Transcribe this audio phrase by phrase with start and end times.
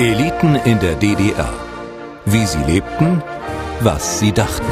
[0.00, 1.52] Eliten in der DDR.
[2.24, 3.20] Wie sie lebten,
[3.80, 4.64] was sie dachten.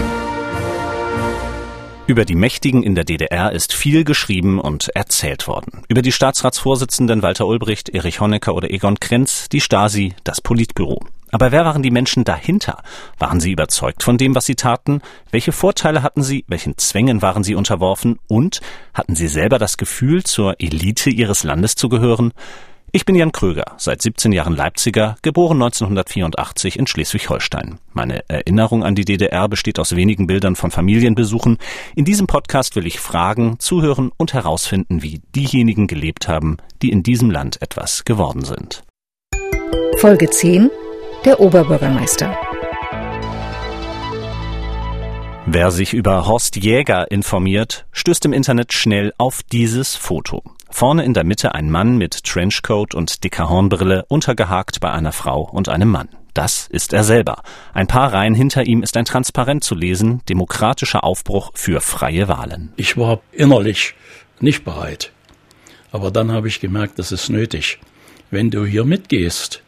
[2.07, 5.83] Über die Mächtigen in der DDR ist viel geschrieben und erzählt worden.
[5.89, 11.01] Über die Staatsratsvorsitzenden Walter Ulbricht, Erich Honecker oder Egon Krenz, die Stasi, das Politbüro.
[11.33, 12.85] Aber wer waren die Menschen dahinter?
[13.19, 15.03] Waren sie überzeugt von dem, was sie taten?
[15.33, 16.45] Welche Vorteile hatten sie?
[16.47, 18.21] Welchen Zwängen waren sie unterworfen?
[18.29, 18.61] Und
[18.95, 22.33] hatten sie selber das Gefühl, zur Elite ihres Landes zu gehören?
[22.93, 27.79] Ich bin Jan Kröger, seit 17 Jahren Leipziger, geboren 1984 in Schleswig-Holstein.
[27.93, 31.59] Meine Erinnerung an die DDR besteht aus wenigen Bildern von Familienbesuchen.
[31.95, 37.03] In diesem Podcast will ich fragen, zuhören und herausfinden, wie diejenigen gelebt haben, die in
[37.03, 38.83] diesem Land etwas geworden sind.
[39.99, 40.71] Folge 10
[41.25, 42.37] Der Oberbürgermeister
[45.49, 50.43] Wer sich über Horst Jäger informiert, stößt im Internet schnell auf dieses Foto.
[50.77, 55.41] Vorne in der Mitte ein Mann mit Trenchcoat und dicker Hornbrille, untergehakt bei einer Frau
[55.41, 56.11] und einem Mann.
[56.35, 57.43] Das ist er selber.
[57.73, 62.75] Ein paar Reihen hinter ihm ist ein Transparent zu lesen, demokratischer Aufbruch für freie Wahlen.
[62.77, 63.95] Ich war innerlich
[64.39, 65.13] nicht bereit.
[65.93, 67.79] Aber dann habe ich gemerkt, das ist nötig.
[68.31, 69.63] Wenn du hier mitgehst,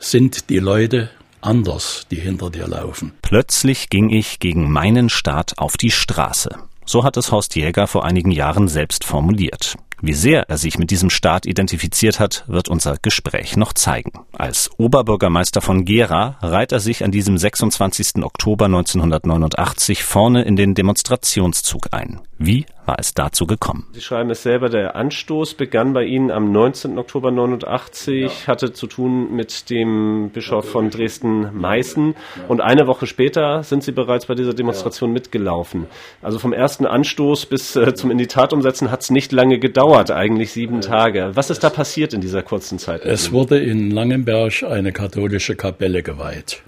[0.00, 3.12] sind die Leute anders, die hinter dir laufen.
[3.22, 6.56] Plötzlich ging ich gegen meinen Staat auf die Straße.
[6.84, 9.76] So hat es Horst Jäger vor einigen Jahren selbst formuliert.
[10.02, 14.12] Wie sehr er sich mit diesem Staat identifiziert hat, wird unser Gespräch noch zeigen.
[14.32, 18.22] Als Oberbürgermeister von Gera reiht er sich an diesem 26.
[18.22, 22.20] Oktober 1989 vorne in den Demonstrationszug ein.
[22.42, 23.86] Wie war es dazu gekommen?
[23.92, 26.96] Sie schreiben es selber, der Anstoß begann bei Ihnen am 19.
[26.96, 28.46] Oktober 89, ja.
[28.46, 32.14] hatte zu tun mit dem Bischof von Dresden-Meißen
[32.48, 35.14] und eine Woche später sind Sie bereits bei dieser Demonstration ja.
[35.14, 35.84] mitgelaufen.
[36.22, 39.58] Also vom ersten Anstoß bis äh, zum in die Tat umsetzen hat es nicht lange
[39.58, 41.32] gedauert, eigentlich sieben Tage.
[41.34, 43.04] Was ist da passiert in dieser kurzen Zeit?
[43.04, 46.62] Es wurde in Langenberg eine katholische Kapelle geweiht.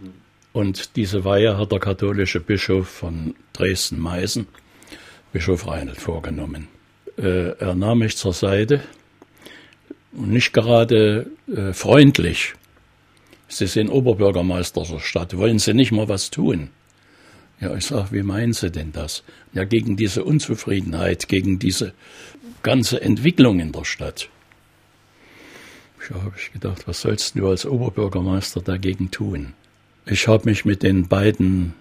[0.53, 4.47] Und diese Weihe hat der katholische Bischof von Dresden-Meißen
[5.33, 6.69] Bischof Reinhold vorgenommen.
[7.17, 8.83] Äh, er nahm mich zur Seite
[10.13, 12.55] nicht gerade äh, freundlich.
[13.49, 16.69] Sie sind Oberbürgermeister der Stadt, wollen Sie nicht mal was tun?
[17.61, 19.23] Ja, ich sage, wie meinen Sie denn das?
[19.53, 21.93] Ja, gegen diese Unzufriedenheit, gegen diese
[22.63, 24.29] ganze Entwicklung in der Stadt.
[26.11, 29.55] Ja, habe ich gedacht, was sollst du als Oberbürgermeister dagegen tun?
[30.05, 31.75] Ich habe mich mit den beiden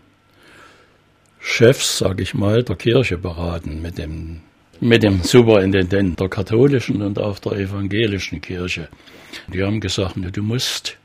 [1.44, 4.42] Chefs, sage ich mal, der Kirche beraten, mit dem,
[4.80, 8.88] mit dem Superintendent der katholischen und auch der evangelischen Kirche.
[9.48, 10.98] Die haben gesagt, du musst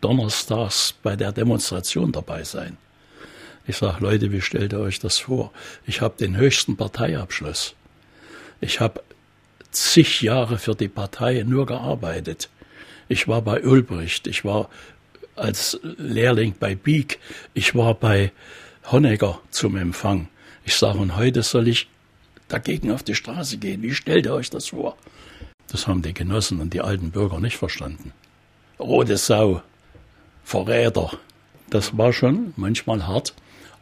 [0.00, 2.76] donnerstags bei der Demonstration dabei sein.
[3.68, 5.52] Ich sage, Leute, wie stellt ihr euch das vor?
[5.86, 7.74] Ich habe den höchsten Parteiabschluss.
[8.60, 9.00] Ich habe
[9.70, 12.48] zig Jahre für die Partei nur gearbeitet.
[13.08, 14.70] Ich war bei Ulbricht, ich war
[15.36, 17.20] als Lehrling bei Bieck,
[17.54, 18.32] ich war bei
[18.90, 20.28] Honecker zum Empfang.
[20.64, 21.88] Ich sage, und heute soll ich
[22.48, 23.82] dagegen auf die Straße gehen.
[23.82, 24.96] Wie stellt ihr euch das vor?
[25.70, 28.12] Das haben die Genossen und die alten Bürger nicht verstanden.
[28.80, 29.62] Rote Sau,
[30.42, 31.10] Verräter.
[31.68, 33.34] Das war schon manchmal hart,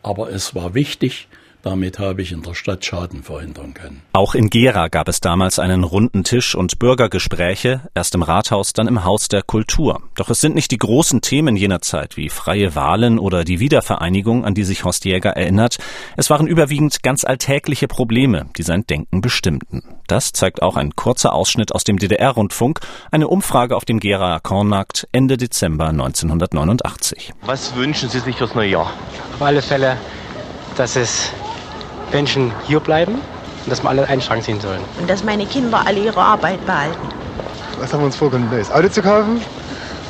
[0.03, 1.28] aber es war wichtig,
[1.66, 4.00] damit habe ich in der Stadt Schaden verhindern können.
[4.12, 8.87] Auch in Gera gab es damals einen runden Tisch und Bürgergespräche, erst im Rathaus, dann
[8.87, 10.00] im Haus der Kultur.
[10.15, 14.44] Doch es sind nicht die großen Themen jener Zeit wie freie Wahlen oder die Wiedervereinigung,
[14.44, 15.78] an die sich Horst Jäger erinnert.
[16.16, 19.82] Es waren überwiegend ganz alltägliche Probleme, die sein Denken bestimmten.
[20.06, 22.78] Das zeigt auch ein kurzer Ausschnitt aus dem DDR-Rundfunk,
[23.10, 27.32] eine Umfrage auf dem Geraer Kornmarkt Ende Dezember 1989.
[27.43, 28.93] Was wünschen Sie sich fürs neue Jahr?
[29.34, 29.97] Auf alle Fälle,
[30.76, 31.32] dass es
[32.12, 33.22] Menschen hier bleiben
[33.65, 34.84] und dass wir alle einen Strang ziehen sollen.
[34.99, 37.09] Und dass meine Kinder alle ihre Arbeit behalten.
[37.78, 38.50] Was haben wir uns vorgenommen?
[38.50, 39.43] Neues Auto zu kaufen?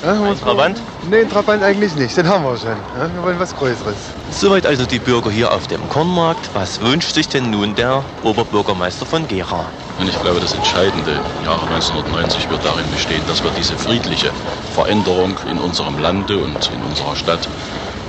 [0.02, 0.82] Ja, ein Trabant?
[1.02, 2.16] Nee, ein Trabant eigentlich nicht.
[2.16, 2.76] Den haben wir schon.
[2.94, 4.14] Ja, wir wollen was Größeres.
[4.28, 6.50] Soweit also die Bürger hier auf dem Kornmarkt.
[6.52, 9.72] Was wünscht sich denn nun der Oberbürgermeister von Gera?
[9.98, 14.34] Und ich glaube, das Entscheidende im Jahre 1990 wird darin bestehen, dass wir diese friedliche
[14.68, 17.48] Veränderung in unserem Lande und in unserer Stadt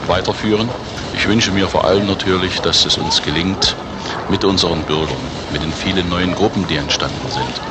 [0.08, 0.72] weiterführen.
[1.14, 3.76] Ich wünsche mir vor allem natürlich, dass es uns gelingt,
[4.28, 7.62] mit unseren Bürgern, mit den vielen neuen Gruppen, die entstanden sind,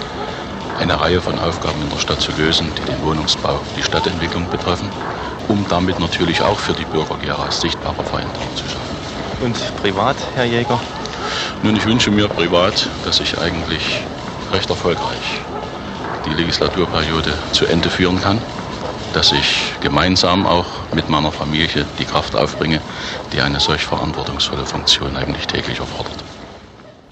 [0.78, 4.92] eine Reihe von Aufgaben in der Stadt zu lösen, die den Wohnungsbau, die Stadtentwicklung betreffen,
[5.46, 8.96] um damit natürlich auch für die Bürger Geras sichtbare Veränderungen zu schaffen.
[9.40, 10.80] Und privat, Herr Jäger?
[11.62, 14.06] Nun, ich wünsche mir privat, dass ich eigentlich
[14.50, 15.40] recht erfolgreich
[16.24, 18.42] die Legislaturperiode zu Ende führen kann
[19.16, 22.82] dass ich gemeinsam auch mit meiner Familie die Kraft aufbringe,
[23.32, 26.25] die eine solch verantwortungsvolle Funktion eigentlich täglich erfordert.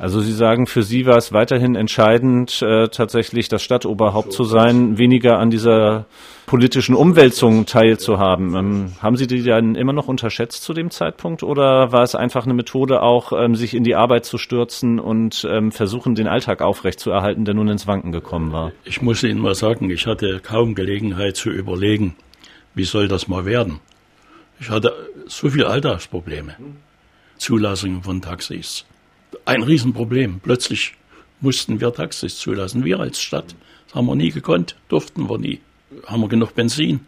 [0.04, 4.98] Also Sie sagen, für Sie war es weiterhin entscheidend, äh, tatsächlich das Stadtoberhaupt zu sein,
[4.98, 6.04] weniger an dieser
[6.44, 8.54] politischen Umwälzungen teilzuhaben.
[8.54, 12.44] Ähm, haben Sie die dann immer noch unterschätzt zu dem Zeitpunkt oder war es einfach
[12.44, 16.60] eine Methode auch, ähm, sich in die Arbeit zu stürzen und ähm, versuchen, den Alltag
[16.60, 18.72] aufrechtzuerhalten, der nun ins Wanken gekommen war?
[18.84, 22.14] Ich muss Ihnen mal sagen, ich hatte kaum Gelegenheit zu überlegen,
[22.74, 23.80] wie soll das mal werden.
[24.60, 24.92] Ich hatte
[25.28, 26.56] so viele Alltagsprobleme.
[27.38, 28.84] Zulassungen von Taxis.
[29.44, 30.40] Ein Riesenproblem.
[30.40, 30.94] Plötzlich
[31.40, 33.54] mussten wir Taxis zulassen, wir als Stadt.
[33.86, 35.60] Das haben wir nie gekonnt, durften wir nie.
[36.06, 37.00] Haben wir genug Benzin?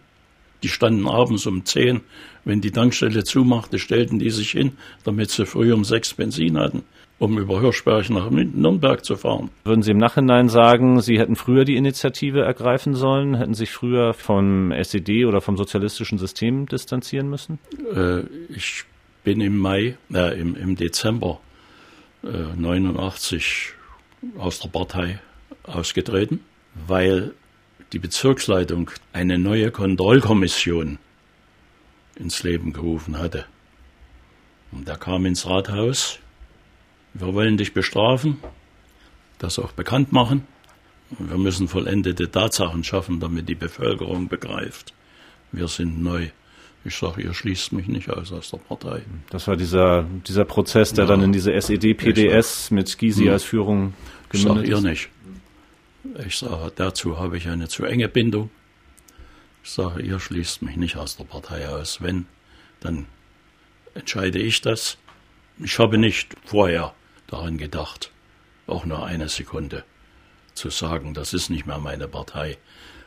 [0.62, 2.00] Die standen abends um zehn,
[2.44, 4.72] wenn die Tankstelle zumachte, stellten die sich hin,
[5.04, 6.82] damit sie früh um sechs Benzin hatten,
[7.18, 9.50] um über Hirschberg nach Nürnberg zu fahren.
[9.64, 14.14] Würden Sie im Nachhinein sagen, Sie hätten früher die Initiative ergreifen sollen, hätten sich früher
[14.14, 17.58] vom SED oder vom sozialistischen System distanzieren müssen?
[17.94, 18.84] Äh, ich
[19.24, 21.40] bin im Mai, äh, im, im Dezember
[22.26, 23.72] 89
[24.38, 25.20] aus der Partei
[25.62, 26.40] ausgetreten,
[26.86, 27.34] weil
[27.92, 30.98] die Bezirksleitung eine neue Kontrollkommission
[32.16, 33.46] ins Leben gerufen hatte.
[34.72, 36.18] Und der kam ins Rathaus.
[37.14, 38.38] Wir wollen dich bestrafen,
[39.38, 40.46] das auch bekannt machen.
[41.18, 44.92] Wir müssen vollendete Tatsachen schaffen, damit die Bevölkerung begreift,
[45.52, 46.30] wir sind neu.
[46.86, 49.02] Ich sage, ihr schließt mich nicht aus aus der Partei.
[49.30, 51.10] Das war dieser, dieser Prozess, der ja.
[51.10, 53.32] dann in diese SED-PDS mit Gysi hm.
[53.32, 53.94] als Führung
[54.28, 54.70] gemündet ist.
[54.70, 55.08] ihr nicht.
[56.24, 58.50] Ich sage, dazu habe ich eine zu enge Bindung.
[59.64, 62.00] Ich sage, ihr schließt mich nicht aus der Partei aus.
[62.00, 62.26] Wenn,
[62.78, 63.06] dann
[63.94, 64.96] entscheide ich das.
[65.58, 66.94] Ich habe nicht vorher
[67.26, 68.12] daran gedacht,
[68.68, 69.82] auch nur eine Sekunde,
[70.54, 72.58] zu sagen, das ist nicht mehr meine Partei.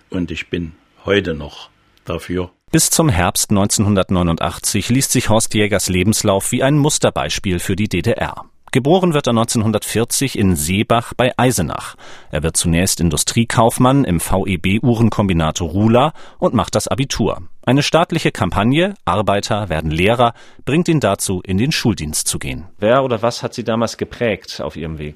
[0.09, 0.73] Und ich bin
[1.05, 1.69] heute noch
[2.09, 7.87] dafür, bis zum Herbst 1989 liest sich Horst Jägers Lebenslauf wie ein Musterbeispiel für die
[7.87, 8.45] DDR.
[8.71, 11.95] Geboren wird er 1940 in Seebach bei Eisenach.
[12.29, 17.41] Er wird zunächst Industriekaufmann im VEB Uhrenkombinat Rula und macht das Abitur.
[17.65, 20.35] Eine staatliche Kampagne, Arbeiter werden Lehrer,
[20.65, 22.65] bringt ihn dazu, in den Schuldienst zu gehen.
[22.77, 25.15] Wer oder was hat Sie damals geprägt auf Ihrem Weg?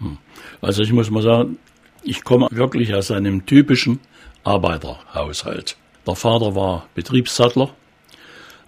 [0.00, 0.18] Hm.
[0.60, 1.56] Also ich muss mal sagen,
[2.02, 4.00] ich komme wirklich aus einem typischen
[4.44, 5.78] Arbeiterhaushalt.
[6.10, 7.72] Der Vater war Betriebssattler.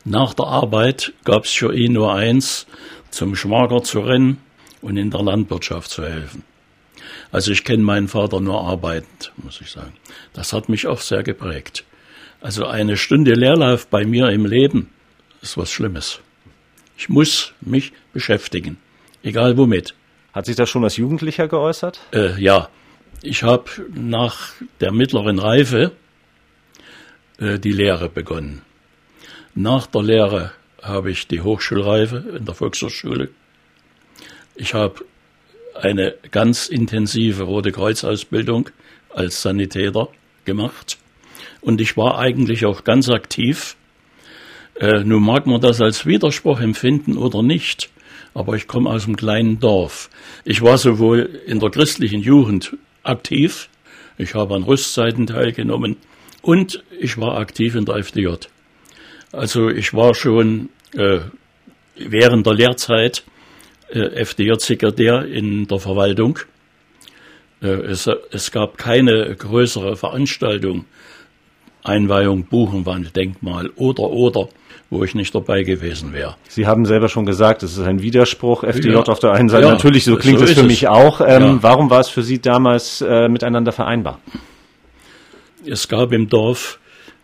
[0.04, 2.68] Nach der Arbeit gab es für ihn nur eins,
[3.10, 4.38] zum Schwager zu rennen
[4.80, 6.44] und in der Landwirtschaft zu helfen.
[7.32, 9.92] Also ich kenne meinen Vater nur arbeitend, muss ich sagen.
[10.32, 11.82] Das hat mich auch sehr geprägt.
[12.40, 14.90] Also eine Stunde Leerlauf bei mir im Leben
[15.40, 16.20] ist was Schlimmes.
[16.96, 18.76] Ich muss mich beschäftigen,
[19.24, 19.96] egal womit.
[20.32, 21.98] Hat sich das schon als Jugendlicher geäußert?
[22.12, 22.68] Äh, ja,
[23.20, 25.90] ich habe nach der mittleren Reife
[27.42, 28.62] die Lehre begonnen.
[29.54, 30.52] Nach der Lehre
[30.82, 33.28] habe ich die Hochschulreife in der Volkshochschule.
[34.54, 35.04] Ich habe
[35.74, 38.70] eine ganz intensive Rote Kreuz-Ausbildung
[39.10, 40.08] als Sanitäter
[40.44, 40.98] gemacht.
[41.60, 43.76] Und ich war eigentlich auch ganz aktiv.
[44.74, 47.90] Äh, nun mag man das als Widerspruch empfinden oder nicht,
[48.34, 50.10] aber ich komme aus einem kleinen Dorf.
[50.44, 53.68] Ich war sowohl in der christlichen Jugend aktiv,
[54.18, 55.96] ich habe an Rüstzeiten teilgenommen,
[56.42, 58.34] und ich war aktiv in der FDJ.
[59.32, 61.20] Also ich war schon äh,
[61.96, 63.22] während der Lehrzeit
[63.90, 66.38] äh, FDJ-Sekretär in der Verwaltung.
[67.62, 70.84] Äh, es, es gab keine größere Veranstaltung,
[71.82, 74.48] Einweihung, Buchenwand, Denkmal oder oder
[74.90, 76.36] wo ich nicht dabei gewesen wäre.
[76.48, 79.00] Sie haben selber schon gesagt, es ist ein Widerspruch, FDJ ja.
[79.00, 79.64] auf der einen Seite.
[79.64, 81.22] Ja, Natürlich, so klingt so es für mich auch.
[81.22, 81.62] Ähm, ja.
[81.62, 84.20] Warum war es für Sie damals äh, miteinander vereinbar?
[85.66, 86.78] Es gab im Dorf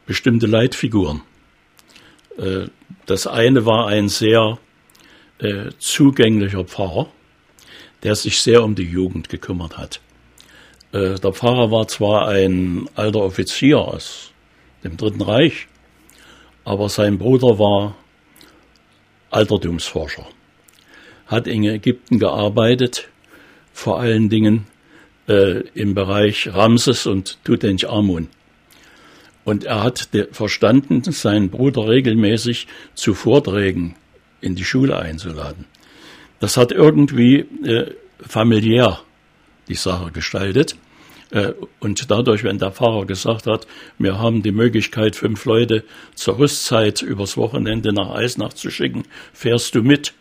[0.06, 1.22] bestimmte Leitfiguren.
[2.36, 2.66] Äh,
[3.06, 4.58] das eine war ein sehr
[5.38, 7.08] äh, zugänglicher Pfarrer,
[8.02, 10.00] der sich sehr um die Jugend gekümmert hat.
[10.92, 14.32] Äh, der Pfarrer war zwar ein alter Offizier aus
[14.84, 15.68] dem Dritten Reich,
[16.64, 17.96] aber sein Bruder war
[19.30, 20.26] Altertumsforscher,
[21.26, 23.08] hat in Ägypten gearbeitet,
[23.72, 24.66] vor allen Dingen
[25.28, 28.28] äh, im Bereich Ramses und Tutanchamun.
[29.44, 33.94] Und er hat verstanden, seinen Bruder regelmäßig zu Vorträgen
[34.40, 35.64] in die Schule einzuladen.
[36.40, 39.00] Das hat irgendwie äh, familiär
[39.68, 40.76] die Sache gestaltet.
[41.30, 43.66] Äh, und dadurch, wenn der Pfarrer gesagt hat,
[43.98, 49.74] wir haben die Möglichkeit, fünf Leute zur Rüstzeit übers Wochenende nach Eisnach zu schicken, fährst
[49.74, 50.14] du mit?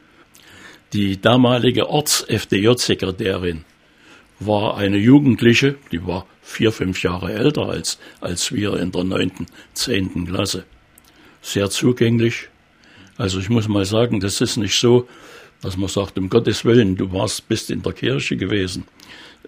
[0.93, 3.65] Die damalige Orts-FDJ-Sekretärin
[4.39, 9.47] war eine Jugendliche, die war vier, fünf Jahre älter als, als wir in der neunten,
[9.73, 10.65] zehnten Klasse.
[11.41, 12.49] Sehr zugänglich.
[13.17, 15.07] Also ich muss mal sagen, das ist nicht so,
[15.61, 18.85] dass man sagt, um Gottes Willen, du warst, bist in der Kirche gewesen.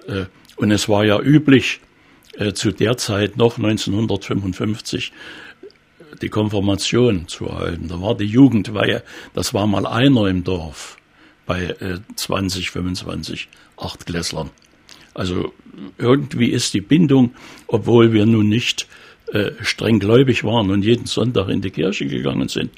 [0.07, 1.79] Äh, und es war ja üblich,
[2.33, 5.11] äh, zu der Zeit noch 1955
[6.21, 7.87] die Konfirmation zu erhalten.
[7.87, 9.03] Da war die Jugendweihe,
[9.33, 10.97] das war mal einer im Dorf
[11.45, 14.49] bei äh, 20, 25 Achtklässlern.
[15.13, 15.53] Also
[15.97, 17.33] irgendwie ist die Bindung,
[17.67, 18.87] obwohl wir nun nicht
[19.33, 22.71] äh, streng gläubig waren und jeden Sonntag in die Kirche gegangen sind,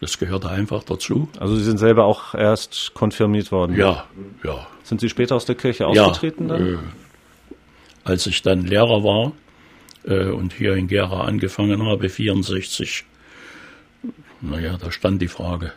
[0.00, 1.28] das gehörte einfach dazu.
[1.38, 3.76] Also Sie sind selber auch erst konfirmiert worden?
[3.76, 4.04] Ja,
[4.42, 4.66] ja.
[4.82, 6.74] Sind Sie später aus der Kirche ausgetreten ja, dann?
[6.74, 6.78] Äh,
[8.04, 9.32] als ich dann Lehrer war
[10.04, 13.04] äh, und hier in Gera angefangen habe, 64,
[14.42, 15.72] naja, da stand die Frage.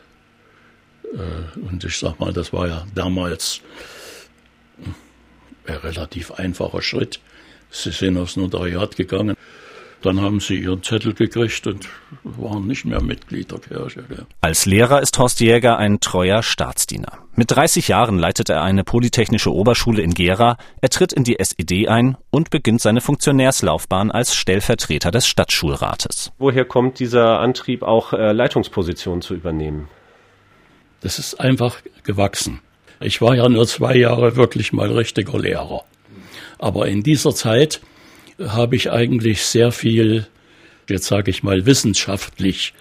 [1.03, 3.62] Äh, und ich sag mal, das war ja damals
[5.68, 7.20] ein relativ einfacher Schritt.
[7.70, 9.36] Sie sind aufs Notariat gegangen.
[10.04, 11.88] Dann haben sie ihren Zettel gekriegt und
[12.24, 14.04] waren nicht mehr Mitglied der Kirche.
[14.42, 17.18] Als Lehrer ist Horst Jäger ein treuer Staatsdiener.
[17.36, 21.88] Mit 30 Jahren leitet er eine polytechnische Oberschule in Gera, er tritt in die SED
[21.88, 26.32] ein und beginnt seine Funktionärslaufbahn als Stellvertreter des Stadtschulrates.
[26.38, 29.88] Woher kommt dieser Antrieb, auch äh, Leitungspositionen zu übernehmen?
[31.02, 32.62] Das ist einfach gewachsen.
[33.00, 35.84] Ich war ja nur zwei Jahre wirklich mal richtiger Lehrer.
[36.58, 37.82] Aber in dieser Zeit
[38.39, 40.27] habe ich eigentlich sehr viel,
[40.89, 42.74] jetzt sage ich mal, wissenschaftlich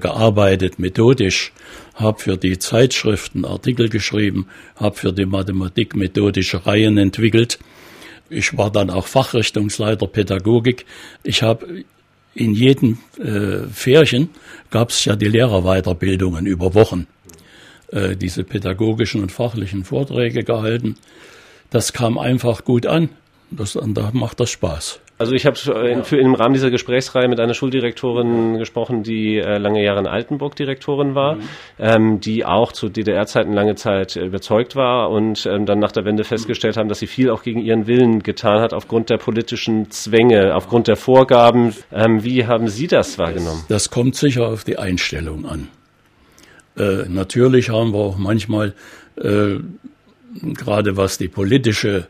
[0.00, 1.52] gearbeitet, methodisch,
[1.94, 4.46] habe für die Zeitschriften Artikel geschrieben,
[4.76, 7.58] habe für die Mathematik methodische Reihen entwickelt.
[8.28, 10.84] Ich war dann auch Fachrichtungsleiter Pädagogik.
[11.22, 11.84] Ich habe
[12.34, 14.28] in jedem äh, Färchen
[14.70, 17.06] gab es ja die Lehrerweiterbildungen über Wochen.
[17.92, 20.96] Äh, diese pädagogischen und fachlichen Vorträge gehalten.
[21.70, 23.10] Das kam einfach gut an.
[23.50, 25.00] Das, da macht das Spaß.
[25.18, 25.56] Also ich habe
[25.88, 30.06] in, für, im Rahmen dieser Gesprächsreihe mit einer Schuldirektorin gesprochen, die äh, lange Jahre in
[30.06, 31.42] Altenburg Direktorin war, mhm.
[31.78, 36.24] ähm, die auch zu DDR-Zeiten lange Zeit überzeugt war und ähm, dann nach der Wende
[36.24, 40.54] festgestellt haben, dass sie viel auch gegen ihren Willen getan hat aufgrund der politischen Zwänge,
[40.54, 41.72] aufgrund der Vorgaben.
[41.92, 43.64] Ähm, wie haben Sie das wahrgenommen?
[43.68, 45.68] Das, das kommt sicher auf die Einstellung an.
[46.76, 48.74] Äh, natürlich haben wir auch manchmal,
[49.16, 49.56] äh,
[50.42, 52.06] gerade was die politische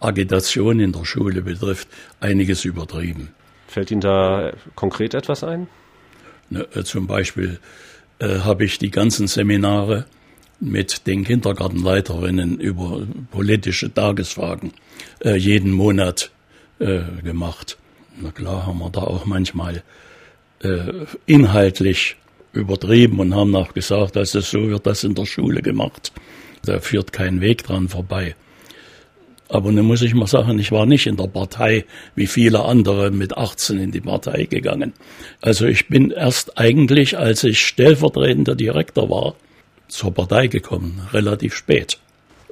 [0.00, 1.88] Agitation in der Schule betrifft,
[2.20, 3.30] einiges übertrieben.
[3.68, 5.66] Fällt Ihnen da konkret etwas ein?
[6.50, 7.58] Ne, äh, zum Beispiel
[8.18, 10.04] äh, habe ich die ganzen Seminare
[10.60, 14.72] mit den Kindergartenleiterinnen über politische Tagesfragen
[15.24, 16.30] äh, jeden Monat
[16.78, 17.78] äh, gemacht.
[18.20, 19.82] Na klar haben wir da auch manchmal
[20.62, 22.16] äh, inhaltlich
[22.54, 26.12] übertrieben und haben auch gesagt, es so wird das in der Schule gemacht.
[26.64, 28.34] Da führt kein Weg dran vorbei.
[29.48, 31.84] Aber nun muss ich mal sagen, ich war nicht in der Partei
[32.14, 34.94] wie viele andere mit 18 in die Partei gegangen.
[35.42, 39.34] Also ich bin erst eigentlich, als ich stellvertretender Direktor war,
[39.88, 41.98] zur Partei gekommen, relativ spät.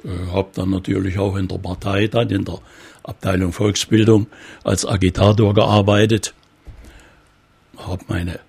[0.03, 2.59] Äh, hab dann natürlich auch in der Partei, dann in der
[3.03, 4.27] Abteilung Volksbildung
[4.63, 6.33] als Agitator gearbeitet.
[7.75, 8.39] Hab meine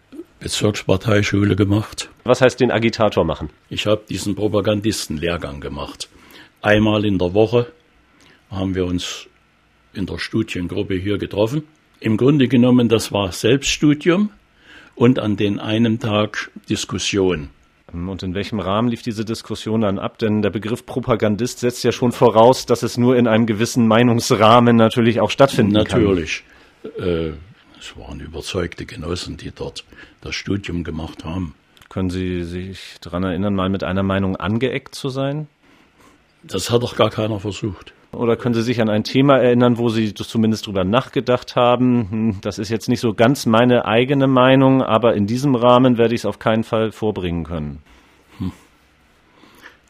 [0.45, 2.11] Bezirksparteischule gemacht.
[2.25, 3.49] Was heißt den Agitator machen?
[3.71, 6.11] Ich habe diesen Propagandistenlehrgang gemacht.
[6.61, 7.73] Einmal in der Woche
[8.51, 9.27] haben wir uns
[9.95, 11.63] in der Studiengruppe hier getroffen.
[11.99, 14.29] Im Grunde genommen, das war Selbststudium
[14.95, 17.49] und an den einen Tag Diskussion.
[17.91, 20.19] Und in welchem Rahmen lief diese Diskussion dann ab?
[20.19, 24.77] Denn der Begriff Propagandist setzt ja schon voraus, dass es nur in einem gewissen Meinungsrahmen
[24.77, 26.45] natürlich auch stattfinden natürlich.
[26.83, 27.01] kann.
[27.01, 27.33] Natürlich.
[27.33, 27.54] Äh,
[27.85, 29.85] es waren überzeugte Genossen, die dort
[30.23, 31.55] das Studium gemacht haben.
[31.91, 35.49] Können Sie sich daran erinnern, mal mit einer Meinung angeeckt zu sein?
[36.43, 37.93] Das hat doch gar keiner versucht.
[38.13, 42.11] Oder können Sie sich an ein Thema erinnern, wo Sie zumindest drüber nachgedacht haben?
[42.11, 46.15] Hm, das ist jetzt nicht so ganz meine eigene Meinung, aber in diesem Rahmen werde
[46.15, 47.83] ich es auf keinen Fall vorbringen können.
[48.39, 48.53] Hm.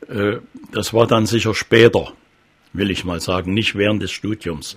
[0.08, 0.40] Äh,
[0.72, 2.12] das war dann sicher später,
[2.72, 4.76] will ich mal sagen, nicht während des Studiums.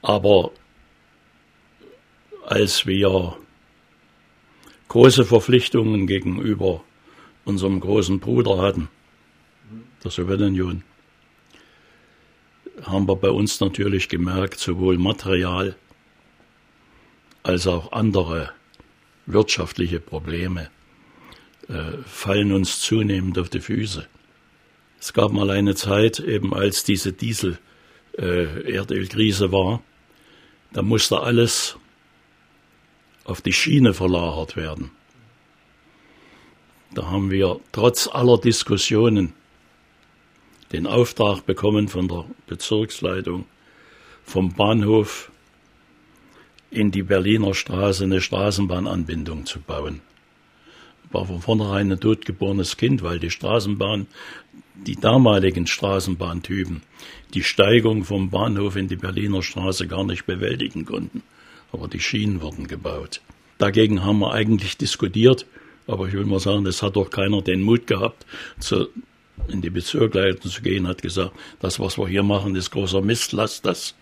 [0.00, 0.52] Aber
[2.46, 3.36] als wir
[4.86, 6.84] große Verpflichtungen gegenüber
[7.44, 8.88] unserem großen Bruder hatten,
[10.04, 10.84] der Sowjetunion,
[12.82, 15.74] haben wir bei uns natürlich gemerkt, sowohl Material
[17.42, 18.50] als auch andere
[19.26, 20.70] wirtschaftliche Probleme
[21.68, 24.06] äh, fallen uns zunehmend auf die Füße.
[25.00, 29.82] Es gab mal eine Zeit, eben als diese Diesel-Erdölkrise äh, war,
[30.72, 31.76] da musste alles
[33.26, 34.90] auf die Schiene verlagert werden.
[36.94, 39.34] Da haben wir trotz aller Diskussionen
[40.72, 43.44] den Auftrag bekommen von der Bezirksleitung,
[44.24, 45.30] vom Bahnhof
[46.70, 50.00] in die Berliner Straße eine Straßenbahnanbindung zu bauen.
[51.10, 54.06] war von vornherein ein totgeborenes Kind, weil die Straßenbahn,
[54.74, 56.82] die damaligen Straßenbahntypen,
[57.34, 61.22] die Steigung vom Bahnhof in die Berliner Straße gar nicht bewältigen konnten.
[61.72, 63.20] Aber die Schienen wurden gebaut.
[63.58, 65.46] Dagegen haben wir eigentlich diskutiert,
[65.86, 68.26] aber ich will mal sagen, es hat doch keiner den Mut gehabt,
[68.58, 68.88] zu,
[69.48, 73.32] in die Bezirksleitung zu gehen, hat gesagt, das, was wir hier machen, ist großer Mist,
[73.32, 73.94] lasst das.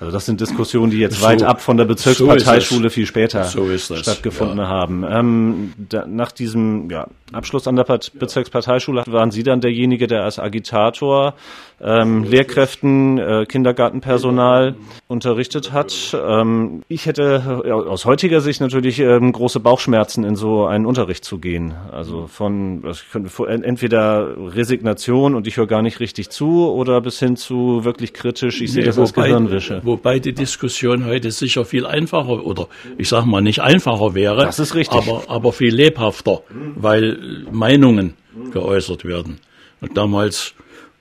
[0.00, 3.44] Also das sind Diskussionen, die jetzt so, weit ab von der Bezirksparteischule so viel später
[3.44, 4.66] so stattgefunden ja.
[4.66, 5.04] haben.
[5.06, 10.38] Ähm, da, nach diesem ja, Abschluss an der Bezirksparteischule waren Sie dann derjenige, der als
[10.38, 11.34] Agitator
[11.82, 14.74] ähm, Lehrkräften, äh, Kindergartenpersonal
[15.08, 16.14] unterrichtet hat.
[16.14, 21.24] Ähm, ich hätte ja, aus heutiger Sicht natürlich ähm, große Bauchschmerzen, in so einen Unterricht
[21.24, 21.74] zu gehen.
[21.90, 27.36] Also von also entweder Resignation und ich höre gar nicht richtig zu oder bis hin
[27.36, 29.80] zu wirklich kritisch, ich sehe das als Gehirnwäsche.
[29.84, 32.68] Wobei die Diskussion heute sicher viel einfacher oder
[32.98, 35.08] ich sage mal nicht einfacher wäre, das ist richtig.
[35.08, 36.42] aber, aber viel lebhafter,
[36.76, 37.18] weil
[37.50, 38.14] Meinungen
[38.52, 39.38] geäußert werden.
[39.80, 40.54] Und damals,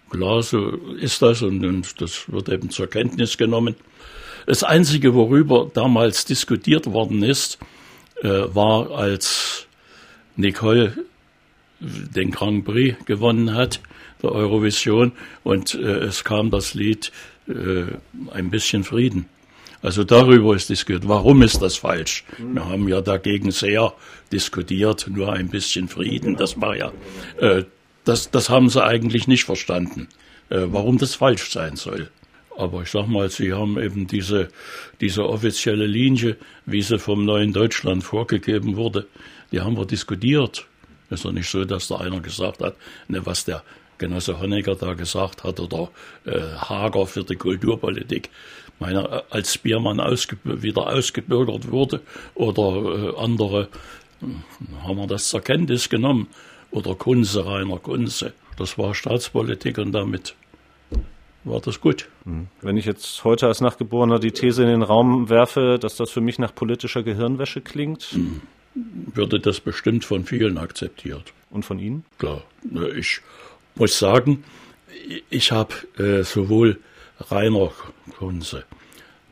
[0.10, 3.76] klar, so ist das und, und das wird eben zur Kenntnis genommen.
[4.46, 7.60] Das Einzige, worüber damals diskutiert worden ist,
[8.22, 9.68] äh, war, als
[10.36, 11.06] Nicole
[11.80, 13.80] den Grand Prix gewonnen hat,
[14.22, 15.14] der Eurovision,
[15.44, 17.12] und äh, es kam das Lied
[17.48, 17.86] äh,
[18.32, 19.26] Ein bisschen Frieden.
[19.82, 21.08] Also darüber ist diskutiert.
[21.08, 22.26] Warum ist das falsch?
[22.38, 23.94] Wir haben ja dagegen sehr
[24.32, 26.36] diskutiert, nur ein bisschen Frieden.
[26.36, 26.92] Das war ja,
[27.40, 27.64] äh,
[28.10, 30.08] das, das haben sie eigentlich nicht verstanden,
[30.50, 32.10] äh, warum das falsch sein soll.
[32.58, 34.50] Aber ich sag mal, sie haben eben diese,
[35.00, 36.36] diese offizielle Linie,
[36.66, 39.08] wie sie vom neuen Deutschland vorgegeben wurde,
[39.52, 40.66] die haben wir diskutiert.
[41.12, 42.76] Ist doch nicht so, dass da einer gesagt hat,
[43.08, 43.64] ne, was der
[44.00, 45.90] Genosse Honecker da gesagt hat oder
[46.26, 48.30] äh, Hager für die Kulturpolitik.
[48.80, 52.02] Meine, als Biermann ausge wieder ausgebürgert wurde
[52.34, 53.68] oder äh, andere,
[54.22, 54.26] äh,
[54.84, 56.28] haben wir das zur Kenntnis genommen.
[56.72, 58.34] Oder Kunze, Rainer Kunze.
[58.58, 60.36] Das war Staatspolitik und damit
[61.44, 62.08] war das gut.
[62.26, 62.48] Mhm.
[62.62, 66.22] Wenn ich jetzt heute als Nachgeborener die These in den Raum werfe, dass das für
[66.22, 68.42] mich nach politischer Gehirnwäsche klingt, mhm.
[68.76, 71.34] würde das bestimmt von vielen akzeptiert.
[71.50, 72.06] Und von Ihnen?
[72.20, 72.44] Klar.
[72.96, 73.22] Ich
[73.76, 74.44] muss sagen,
[75.30, 76.80] ich habe äh, sowohl
[77.32, 77.72] Rainer
[78.18, 78.66] Kunze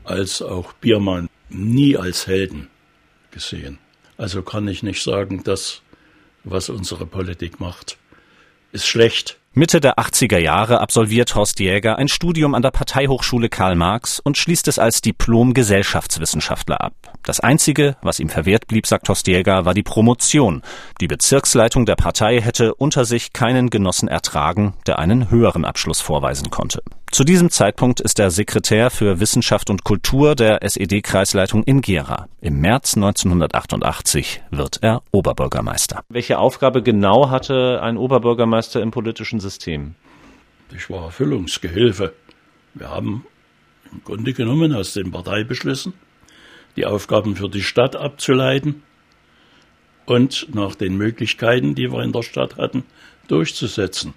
[0.03, 2.69] als auch Biermann nie als Helden
[3.31, 3.77] gesehen.
[4.17, 5.81] Also kann ich nicht sagen, dass
[6.49, 7.97] was unsere Politik macht,
[8.71, 9.37] ist schlecht.
[9.57, 14.37] Mitte der 80er Jahre absolviert Horst Jäger ein Studium an der Parteihochschule Karl Marx und
[14.37, 16.93] schließt es als Diplom-Gesellschaftswissenschaftler ab.
[17.23, 20.61] Das Einzige, was ihm verwehrt blieb, sagt Horst Jäger, war die Promotion.
[21.01, 26.51] Die Bezirksleitung der Partei hätte unter sich keinen Genossen ertragen, der einen höheren Abschluss vorweisen
[26.51, 26.83] konnte.
[27.09, 32.27] Zu diesem Zeitpunkt ist er Sekretär für Wissenschaft und Kultur der SED-Kreisleitung in Gera.
[32.41, 36.01] Im März 1988 wird er Oberbürgermeister.
[36.09, 39.95] Welche Aufgabe genau hatte ein Oberbürgermeister im politischen System?
[40.75, 42.13] Ich war Erfüllungsgehilfe.
[42.73, 43.25] Wir haben
[43.91, 45.93] im Grunde genommen aus den Parteibeschlüssen
[46.75, 48.83] die Aufgaben für die Stadt abzuleiten
[50.05, 52.83] und nach den Möglichkeiten, die wir in der Stadt hatten,
[53.29, 54.13] durchzusetzen.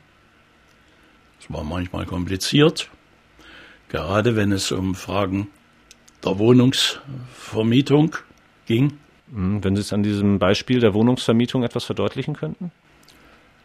[1.40, 2.90] Es war manchmal kompliziert,
[3.88, 5.46] gerade wenn es um Fragen
[6.24, 8.16] der Wohnungsvermietung
[8.66, 8.98] ging.
[9.32, 12.72] Hm, wenn Sie es an diesem Beispiel der Wohnungsvermietung etwas verdeutlichen könnten?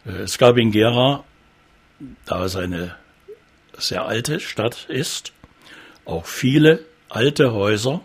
[0.06, 1.24] Äh, es gab in Gera,
[2.26, 2.96] da es eine
[3.78, 5.34] sehr alte Stadt ist,
[6.06, 8.02] auch viele alte Häuser,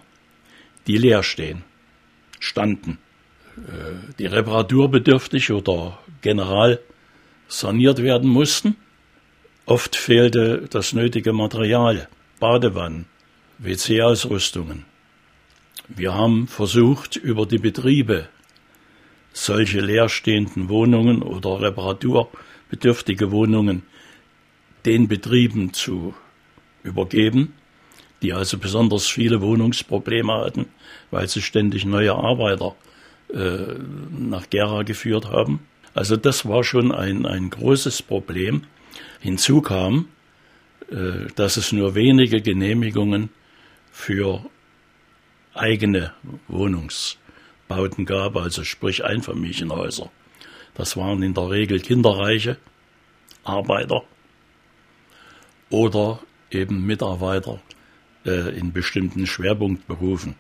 [0.87, 1.63] die leer stehen,
[2.39, 2.99] standen,
[3.57, 6.81] äh, die reparaturbedürftig oder general
[7.49, 8.77] saniert werden mussten.
[9.67, 13.07] Oft fehlte das nötige Material, Badewannen,
[13.59, 14.85] WC-Ausrüstungen.
[15.89, 18.29] Wir haben versucht, über die Betriebe
[19.33, 21.61] solche leerstehenden Wohnungen oder
[22.71, 23.83] reparaturbedürftige Wohnungen
[24.85, 26.15] den Betrieben zu
[26.83, 27.55] übergeben,
[28.23, 30.67] die also besonders viele Wohnungsprobleme hatten,
[31.11, 32.75] weil sie ständig neue Arbeiter
[33.33, 33.75] äh,
[34.19, 35.61] nach Gera geführt haben.
[35.95, 38.63] Also das war schon ein, ein großes Problem.
[39.21, 40.09] Hinzu kam,
[40.91, 43.31] äh, dass es nur wenige Genehmigungen
[43.91, 44.45] für
[45.53, 46.13] eigene
[46.49, 50.11] Wohnungsbauten gab, also sprich Einfamilienhäuser.
[50.81, 52.57] Das waren in der Regel kinderreiche
[53.45, 54.03] Arbeiter
[55.69, 57.61] oder eben Mitarbeiter
[58.25, 60.37] äh, in bestimmten Schwerpunktberufen,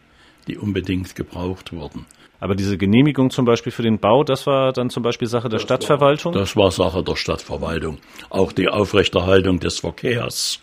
[0.48, 2.06] die unbedingt gebraucht wurden.
[2.40, 5.58] Aber diese Genehmigung zum Beispiel für den Bau, das war dann zum Beispiel Sache der
[5.58, 6.32] das Stadtverwaltung?
[6.32, 7.98] War, das war Sache der Stadtverwaltung.
[8.30, 10.62] Auch die Aufrechterhaltung des Verkehrs,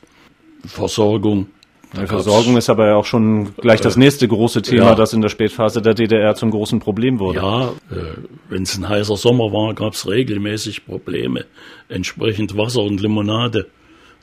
[0.65, 1.51] Versorgung
[1.93, 4.95] Die Versorgung ist aber ja auch schon gleich das nächste große Thema, ja.
[4.95, 7.39] das in der Spätphase der DDR zum großen Problem wurde.
[7.39, 8.17] Ja, äh,
[8.49, 11.45] wenn es ein heißer Sommer war, gab es regelmäßig Probleme,
[11.87, 13.67] entsprechend Wasser und Limonade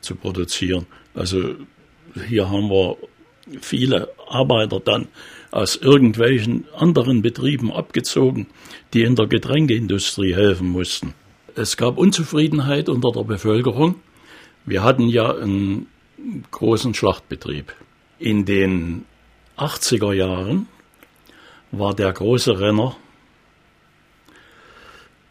[0.00, 0.87] zu produzieren.
[1.14, 1.55] Also
[2.29, 2.96] hier haben wir
[3.61, 5.09] viele Arbeiter dann
[5.50, 8.46] aus irgendwelchen anderen Betrieben abgezogen,
[8.92, 11.14] die in der Getränkeindustrie helfen mussten.
[11.55, 13.96] Es gab Unzufriedenheit unter der Bevölkerung.
[14.66, 15.87] Wir hatten ja einen
[16.51, 17.75] großen Schlachtbetrieb.
[18.19, 19.05] In den
[19.57, 20.69] 80er Jahren
[21.71, 22.97] war der große Renner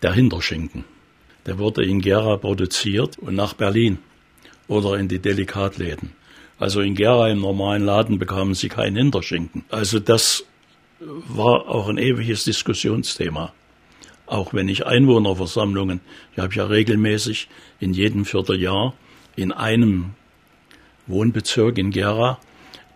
[0.02, 0.84] der Hinterschinken.
[1.46, 4.00] Der wurde in Gera produziert und nach Berlin
[4.68, 6.12] oder in die Delikatläden.
[6.60, 9.66] Also in Gera im normalen Laden bekamen sie keinen Hinterschinken.
[9.70, 10.46] Also das
[11.00, 13.54] war auch ein ewiges Diskussionsthema.
[14.26, 16.00] Auch wenn ich Einwohnerversammlungen,
[16.34, 18.94] ich habe ja regelmäßig in jedem Vierteljahr
[19.36, 20.12] in einem
[21.08, 22.40] Wohnbezirk in Gera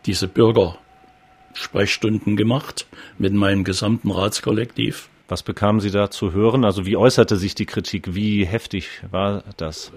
[0.06, 5.10] diese Bürgersprechstunden gemacht mit meinem gesamten Ratskollektiv.
[5.28, 6.64] Was bekamen Sie da zu hören?
[6.64, 8.16] Also wie äußerte sich die Kritik?
[8.16, 9.92] Wie heftig war das?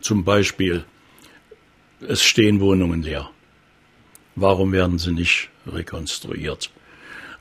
[0.00, 0.84] Zum Beispiel,
[2.00, 3.30] es stehen Wohnungen leer.
[4.34, 6.70] Warum werden sie nicht rekonstruiert?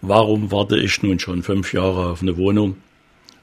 [0.01, 2.77] Warum warte ich nun schon fünf Jahre auf eine Wohnung?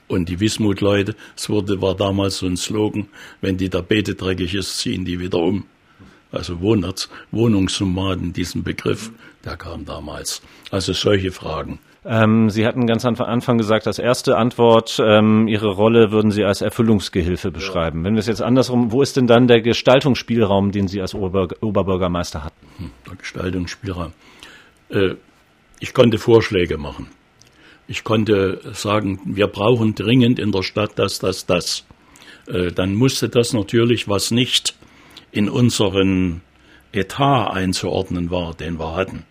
[0.08, 3.08] Und die Wismut-Leute, es wurde, war damals so ein Slogan,
[3.40, 5.64] wenn die Tapete dreckig ist, ziehen die wieder um.
[6.36, 9.10] Also Wohnungs Wohnungsnomaden, diesen Begriff,
[9.44, 10.42] der kam damals.
[10.70, 11.78] Also solche Fragen.
[12.08, 16.44] Ähm, Sie hatten ganz am Anfang gesagt, als erste Antwort, ähm, Ihre Rolle würden Sie
[16.44, 18.00] als Erfüllungsgehilfe beschreiben.
[18.00, 18.04] Ja.
[18.04, 21.48] Wenn wir es jetzt andersrum, wo ist denn dann der Gestaltungsspielraum, den Sie als Ober
[21.60, 22.66] Oberbürgermeister hatten?
[22.78, 24.12] Hm, der Gestaltungsspielraum.
[24.90, 25.14] Äh,
[25.80, 27.08] ich konnte Vorschläge machen.
[27.88, 31.84] Ich konnte sagen, wir brauchen dringend in der Stadt das, das, das.
[32.46, 34.76] Äh, dann musste das natürlich, was nicht
[35.36, 36.40] in unseren
[36.92, 39.24] Etat einzuordnen war, den wir hatten,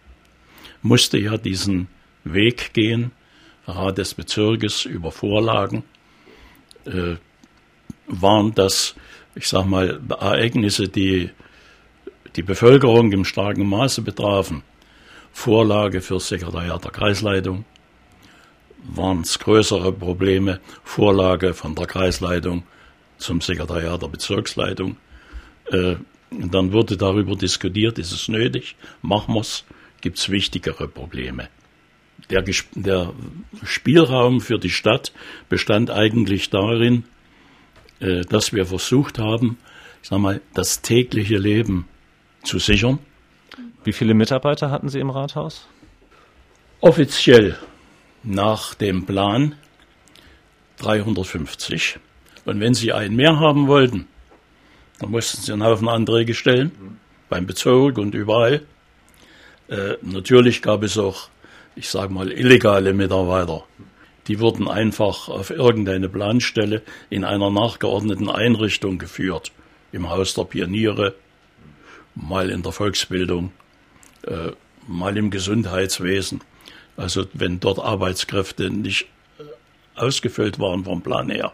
[0.82, 1.88] musste ja diesen
[2.24, 3.12] Weg gehen,
[3.68, 5.84] Rat des Bezirkes über Vorlagen,
[6.86, 7.16] äh,
[8.08, 8.96] waren das,
[9.34, 11.32] ich sag mal, Ereignisse, die
[12.36, 14.62] die Bevölkerung im starken Maße betrafen.
[15.32, 17.66] Vorlage für das Sekretariat der Kreisleitung,
[18.84, 22.64] waren es größere Probleme, Vorlage von der Kreisleitung
[23.18, 24.98] zum Sekretariat der Bezirksleitung.
[25.72, 25.96] Äh,
[26.32, 29.64] dann wurde darüber diskutiert, ist es nötig, machen wir es,
[30.02, 31.50] gibt es wichtigere Probleme
[32.30, 32.44] der,
[32.76, 33.14] der
[33.64, 35.12] Spielraum für die Stadt
[35.50, 37.04] bestand eigentlich darin,
[38.00, 39.58] äh, dass wir versucht haben,
[40.02, 41.88] ich sag mal, das tägliche Leben
[42.44, 43.00] zu sichern.
[43.84, 45.68] Wie viele Mitarbeiter hatten Sie im Rathaus?
[46.82, 47.58] Offiziell
[48.24, 49.56] nach dem Plan
[50.78, 52.00] 350.
[52.46, 54.08] Und wenn Sie einen mehr haben wollten,
[55.00, 58.62] dann mussten Sie einen Haufen Anträge stellen, beim Bezirk und überall.
[59.68, 61.30] Äh, natürlich gab es auch
[61.76, 63.64] ich sage mal, illegale Mitarbeiter.
[64.28, 69.52] Die wurden einfach auf irgendeine Planstelle in einer nachgeordneten Einrichtung geführt.
[69.92, 71.14] Im Haus der Pioniere,
[72.16, 73.52] mal in der Volksbildung,
[74.24, 74.52] äh,
[74.88, 76.42] mal im Gesundheitswesen.
[76.98, 79.44] Also wenn dort Arbeitskräfte nicht äh,
[80.00, 81.54] ausgefüllt waren vom Plan her,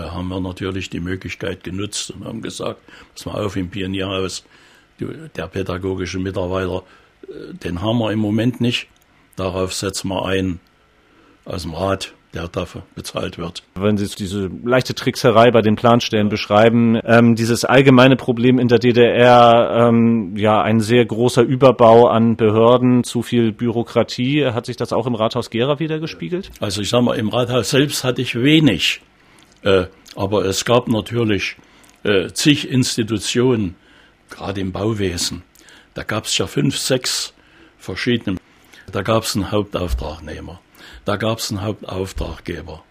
[0.00, 2.80] haben wir natürlich die Möglichkeit genutzt und haben gesagt,
[3.14, 4.44] pass mal auf im Pionierhaus,
[5.00, 6.82] der pädagogische Mitarbeiter,
[7.28, 8.88] äh, den haben wir im Moment nicht.
[9.36, 10.60] Darauf setzen wir ein
[11.44, 13.62] aus dem Rat, der dafür bezahlt wird.
[13.74, 18.78] Wenn Sie diese leichte Trickserei bei den Planstellen beschreiben, ähm, dieses allgemeine Problem in der
[18.78, 24.92] DDR, ähm, ja, ein sehr großer Überbau an Behörden, zu viel Bürokratie, hat sich das
[24.92, 26.50] auch im Rathaus Gera wieder gespiegelt?
[26.60, 29.15] Also ich sage mal, im Rathaus selbst hatte ich wenig, äh,
[30.14, 31.56] aber es gab natürlich
[32.04, 33.74] äh, zig Institutionen,
[34.30, 35.42] gerade im Bauwesen.
[35.94, 37.32] Da gab es ja fünf, sechs
[37.78, 38.38] verschiedene
[38.92, 40.60] da gab es einen Hauptauftragnehmer,
[41.04, 42.82] da gab es einen Hauptauftraggeber,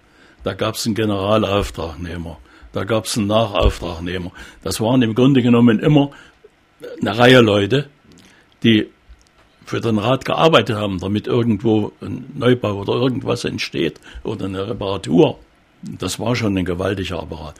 [0.43, 2.37] da gab es einen Generalauftragnehmer,
[2.73, 4.31] da gab es einen Nachauftragnehmer.
[4.63, 6.11] Das waren im Grunde genommen immer
[6.99, 7.89] eine Reihe Leute,
[8.63, 8.89] die
[9.65, 15.39] für den Rat gearbeitet haben, damit irgendwo ein Neubau oder irgendwas entsteht oder eine Reparatur.
[15.99, 17.55] Das war schon ein gewaltiger Apparat.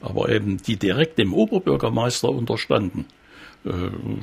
[0.00, 3.06] Aber eben die direkt dem Oberbürgermeister unterstanden.
[3.64, 3.70] Äh,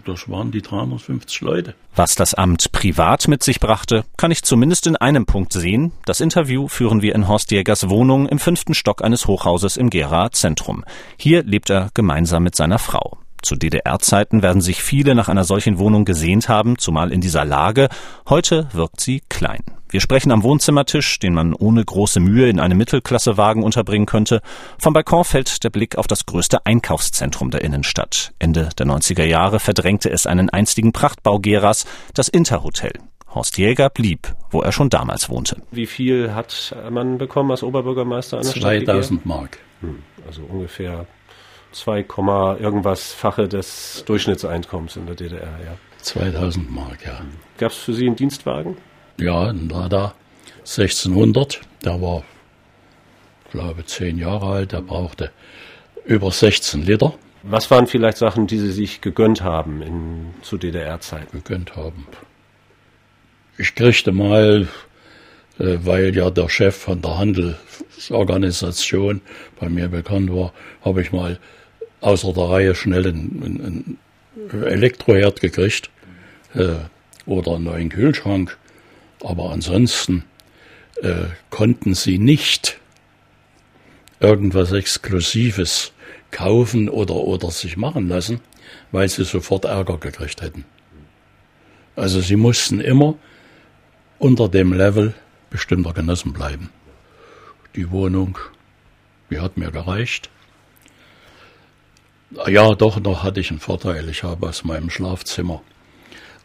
[0.06, 1.76] das waren die 350 Leute.
[1.96, 5.92] Was das Amt privat mit sich brachte, kann ich zumindest in einem Punkt sehen.
[6.06, 10.32] Das Interview führen wir in Horst Jägers Wohnung im fünften Stock eines Hochhauses im Gera
[10.32, 10.84] Zentrum.
[11.18, 13.18] Hier lebt er gemeinsam mit seiner Frau.
[13.44, 17.90] Zu DDR-Zeiten werden sich viele nach einer solchen Wohnung gesehnt haben, zumal in dieser Lage.
[18.28, 19.62] Heute wirkt sie klein.
[19.90, 24.42] Wir sprechen am Wohnzimmertisch, den man ohne große Mühe in einem Mittelklassewagen unterbringen könnte.
[24.80, 28.34] Vom Balkon fällt der Blick auf das größte Einkaufszentrum der Innenstadt.
[28.40, 32.94] Ende der 90er Jahre verdrängte es einen einstigen Prachtbau Geras, das Interhotel.
[33.36, 35.58] Horst Jäger blieb, wo er schon damals wohnte.
[35.72, 39.60] Wie viel hat man bekommen als Oberbürgermeister einer 2000 Mark.
[39.82, 41.06] Hm, also ungefähr
[41.74, 42.06] 2,
[42.60, 45.78] irgendwas Fache des Durchschnittseinkommens in der DDR, ja.
[46.02, 47.22] 2000 Mark, ja.
[47.58, 48.78] Gab es für Sie einen Dienstwagen?
[49.20, 50.14] Ja, ein Lada
[50.60, 51.62] 1600.
[51.84, 52.24] Der war,
[53.52, 54.72] glaube zehn Jahre alt.
[54.72, 55.32] Der brauchte
[56.06, 57.14] über 16 Liter.
[57.44, 61.44] Was waren vielleicht Sachen, die Sie sich gegönnt haben in, zu DDR-Zeiten?
[61.44, 62.08] Gegönnt haben.
[63.58, 64.68] Ich kriegte mal,
[65.60, 69.22] äh, weil ja der Chef von der Handelsorganisation
[69.60, 71.40] bei mir bekannt war, habe ich mal
[72.04, 73.98] außer der Reihe schnell einen,
[74.52, 75.90] einen Elektroherd gekriegt
[76.54, 76.76] äh,
[77.26, 78.58] oder einen neuen Kühlschrank.
[79.24, 80.26] Aber ansonsten
[81.02, 82.80] äh, konnten sie nicht
[84.20, 85.94] irgendwas Exklusives
[86.32, 88.42] kaufen oder, oder sich machen lassen,
[88.92, 90.66] weil sie sofort Ärger gekriegt hätten.
[91.96, 93.16] Also sie mussten immer
[94.20, 95.14] unter dem Level
[95.50, 96.70] bestimmter Genossen bleiben.
[97.76, 98.38] Die Wohnung,
[99.30, 100.30] die hat mir gereicht.
[102.48, 104.10] Ja, doch noch hatte ich einen Vorteil.
[104.10, 105.62] Ich habe aus meinem Schlafzimmer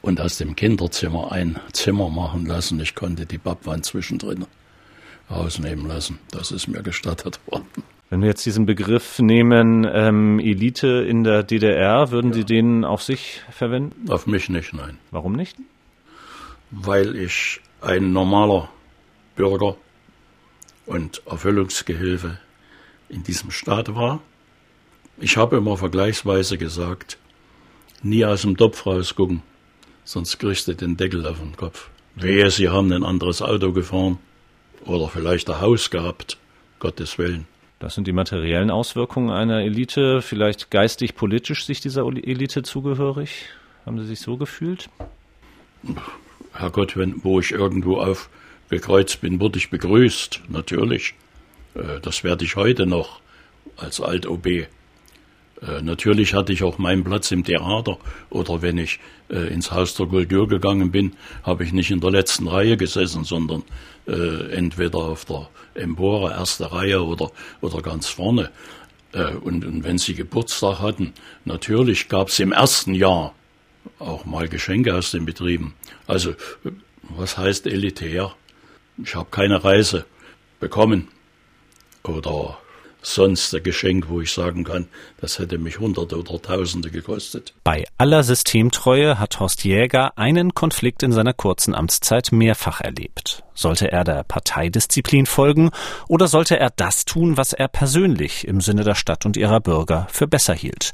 [0.02, 2.78] und aus dem Kinderzimmer ein Zimmer machen lassen.
[2.80, 4.46] Ich konnte die Pappwand zwischendrin
[5.30, 6.18] rausnehmen lassen.
[6.30, 7.66] Das ist mir gestattet worden.
[8.10, 13.02] Wenn wir jetzt diesen Begriff nehmen, ähm, Elite in der DDR, würden Sie den auf
[13.02, 14.10] sich verwenden?
[14.10, 14.98] Auf mich nicht, nein.
[15.10, 15.56] Warum nicht?
[16.70, 18.70] Weil ich ein normaler
[19.36, 19.76] Bürger
[20.86, 22.38] und Erfüllungsgehilfe
[23.10, 24.20] in diesem Staat war.
[25.20, 27.18] Ich habe immer vergleichsweise gesagt,
[28.02, 29.42] nie aus dem Topf rausgucken,
[30.04, 31.90] sonst kriegst du den Deckel auf den Kopf.
[32.14, 34.18] Wehe, sie haben ein anderes Auto gefahren
[34.84, 36.38] oder vielleicht ein Haus gehabt,
[36.78, 37.48] Gottes Willen.
[37.80, 43.46] Das sind die materiellen Auswirkungen einer Elite, vielleicht geistig, politisch sich dieser Elite zugehörig?
[43.86, 44.88] Haben Sie sich so gefühlt?
[46.52, 51.14] Herrgott, wenn, wo ich irgendwo aufgekreuzt bin, wurde ich begrüßt, natürlich.
[51.74, 53.20] Äh, das werde ich heute noch
[53.76, 54.68] als Alt-OB.
[55.62, 57.98] Äh, natürlich hatte ich auch meinen Platz im Theater
[58.30, 62.10] oder wenn ich äh, ins Haus der Kultur gegangen bin, habe ich nicht in der
[62.10, 63.64] letzten Reihe gesessen, sondern
[64.06, 68.50] äh, entweder auf der Empore, erste Reihe oder, oder ganz vorne.
[69.12, 71.12] Äh, und, und wenn sie Geburtstag hatten,
[71.44, 73.34] natürlich gab es im ersten Jahr
[73.98, 75.74] auch mal Geschenke aus den Betrieben.
[76.06, 76.34] Also,
[77.02, 78.34] was heißt elitär?
[79.02, 80.04] Ich habe keine Reise
[80.60, 81.08] bekommen
[82.02, 82.58] oder
[83.02, 84.88] sonst ein Geschenk, wo ich sagen kann,
[85.20, 87.54] das hätte mich Hunderte oder Tausende gekostet.
[87.64, 93.44] Bei aller Systemtreue hat Horst Jäger einen Konflikt in seiner kurzen Amtszeit mehrfach erlebt.
[93.54, 95.70] Sollte er der Parteidisziplin folgen
[96.06, 100.06] oder sollte er das tun, was er persönlich im Sinne der Stadt und ihrer Bürger
[100.10, 100.92] für besser hielt?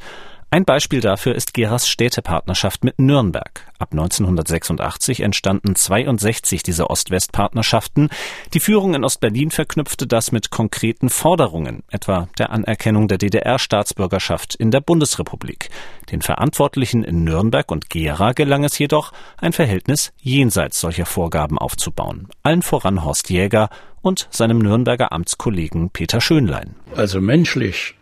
[0.54, 3.66] Ein Beispiel dafür ist Geras Städtepartnerschaft mit Nürnberg.
[3.80, 8.08] Ab 1986 entstanden 62 dieser Ost-West-Partnerschaften.
[8.52, 14.70] Die Führung in Ostberlin verknüpfte das mit konkreten Forderungen, etwa der Anerkennung der DDR-Staatsbürgerschaft in
[14.70, 15.70] der Bundesrepublik.
[16.12, 22.28] Den Verantwortlichen in Nürnberg und Gera gelang es jedoch, ein Verhältnis jenseits solcher Vorgaben aufzubauen.
[22.44, 23.70] Allen voran Horst Jäger
[24.02, 26.76] und seinem Nürnberger Amtskollegen Peter Schönlein.
[26.94, 27.96] Also menschlich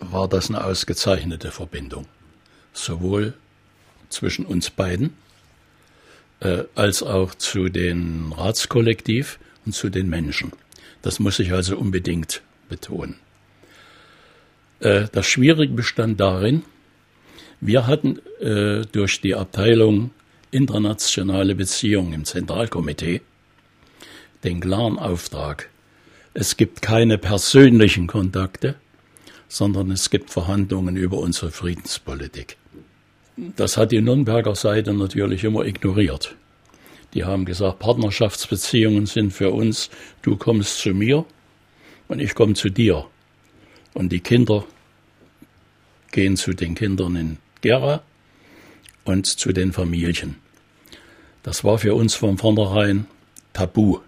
[0.00, 2.06] war das eine ausgezeichnete Verbindung.
[2.72, 3.34] Sowohl
[4.08, 5.14] zwischen uns beiden
[6.40, 10.52] äh, als auch zu den Ratskollektiv und zu den Menschen.
[11.02, 13.16] Das muss ich also unbedingt betonen.
[14.80, 16.62] Äh, das Schwierige bestand darin,
[17.60, 20.10] wir hatten äh, durch die Abteilung
[20.50, 23.20] internationale Beziehungen im Zentralkomitee
[24.44, 25.68] den klaren Auftrag,
[26.32, 28.76] es gibt keine persönlichen Kontakte,
[29.50, 32.56] sondern es gibt Verhandlungen über unsere Friedenspolitik.
[33.36, 36.36] Das hat die Nürnberger Seite natürlich immer ignoriert.
[37.14, 39.90] Die haben gesagt, Partnerschaftsbeziehungen sind für uns,
[40.22, 41.26] du kommst zu mir
[42.06, 43.06] und ich komme zu dir.
[43.92, 44.64] Und die Kinder
[46.12, 48.02] gehen zu den Kindern in Gera
[49.04, 50.36] und zu den Familien.
[51.42, 53.06] Das war für uns von vornherein
[53.52, 53.98] tabu.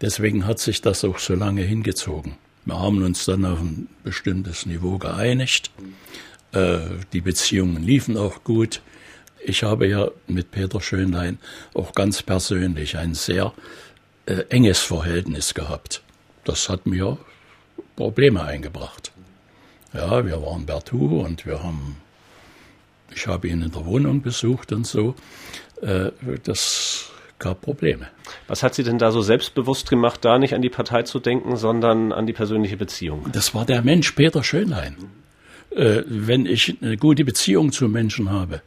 [0.00, 2.36] Deswegen hat sich das auch so lange hingezogen.
[2.68, 5.70] Wir haben uns dann auf ein bestimmtes Niveau geeinigt.
[6.52, 6.80] Äh,
[7.14, 8.82] die Beziehungen liefen auch gut.
[9.42, 11.38] Ich habe ja mit Peter Schönlein
[11.72, 13.54] auch ganz persönlich ein sehr
[14.26, 16.02] äh, enges Verhältnis gehabt.
[16.44, 17.16] Das hat mir
[17.96, 19.12] Probleme eingebracht.
[19.94, 21.96] Ja, wir waren Bertou und wir haben,
[23.14, 25.14] ich habe ihn in der Wohnung besucht und so.
[25.80, 26.10] Äh,
[26.42, 28.08] das gab Probleme.
[28.46, 31.56] Was hat Sie denn da so selbstbewusst gemacht, da nicht an die Partei zu denken,
[31.56, 33.26] sondern an die persönliche Beziehung?
[33.32, 34.96] Das war der Mensch Peter Schönlein.
[35.70, 38.62] Äh, wenn ich eine gute Beziehung zu Menschen habe,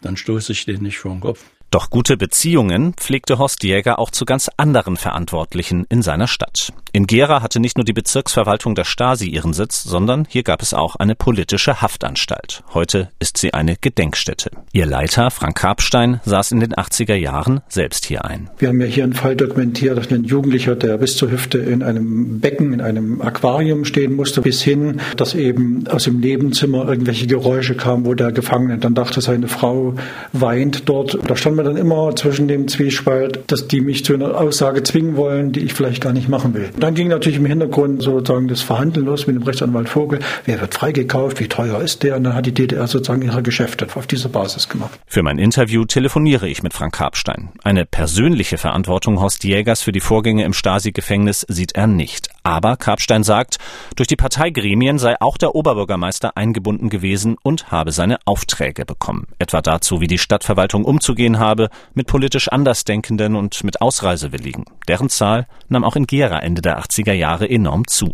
[0.00, 1.44] dann stoße ich den nicht vor den Kopf.
[1.70, 6.72] Doch gute Beziehungen pflegte Horst Jäger auch zu ganz anderen Verantwortlichen in seiner Stadt.
[6.94, 10.74] In Gera hatte nicht nur die Bezirksverwaltung der Stasi ihren Sitz, sondern hier gab es
[10.74, 12.62] auch eine politische Haftanstalt.
[12.74, 14.50] Heute ist sie eine Gedenkstätte.
[14.72, 18.50] Ihr Leiter, Frank Karpstein, saß in den 80er Jahren selbst hier ein.
[18.58, 21.82] Wir haben ja hier einen Fall dokumentiert, dass ein Jugendlicher, der bis zur Hüfte in
[21.82, 27.26] einem Becken, in einem Aquarium stehen musste, bis hin, dass eben aus dem Nebenzimmer irgendwelche
[27.26, 29.94] Geräusche kamen, wo der Gefangene dann dachte, seine Frau
[30.34, 31.18] weint dort.
[31.26, 35.16] Da stand man dann immer zwischen dem Zwiespalt, dass die mich zu einer Aussage zwingen
[35.16, 36.68] wollen, die ich vielleicht gar nicht machen will.
[36.82, 40.18] Dann ging natürlich im Hintergrund sozusagen das Verhandeln los mit dem Rechtsanwalt Vogel.
[40.46, 41.38] Wer wird freigekauft?
[41.38, 42.16] Wie teuer ist der?
[42.16, 44.98] Und dann hat die DDR sozusagen ihre Geschäfte auf dieser Basis gemacht.
[45.06, 47.50] Für mein Interview telefoniere ich mit Frank Karpstein.
[47.62, 52.30] Eine persönliche Verantwortung Horst Jägers für die Vorgänge im Stasi-Gefängnis sieht er nicht.
[52.44, 53.58] Aber Karpstein sagt,
[53.94, 59.28] durch die Parteigremien sei auch der Oberbürgermeister eingebunden gewesen und habe seine Aufträge bekommen.
[59.38, 64.64] Etwa dazu, wie die Stadtverwaltung umzugehen habe, mit politisch Andersdenkenden und mit Ausreisewilligen.
[64.88, 68.12] Deren Zahl nahm auch in Gera Ende der 80er Jahre enorm zu.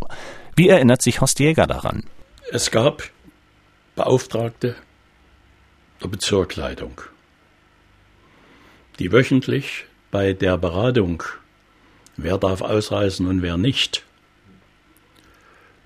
[0.57, 2.05] Wie erinnert sich Horst Jäger daran?
[2.51, 3.03] Es gab
[3.97, 4.77] Beauftragte
[6.03, 7.01] der Bezirkleitung,
[8.99, 11.23] die wöchentlich bei der Beratung,
[12.17, 14.05] wer darf ausreisen und wer nicht,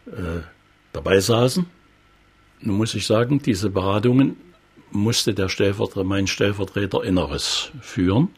[0.07, 0.43] äh,
[0.93, 1.67] dabei saßen.
[2.61, 4.37] Nun muss ich sagen, diese Beratungen
[4.91, 8.29] musste der Stellvertreter, mein Stellvertreter Inneres führen.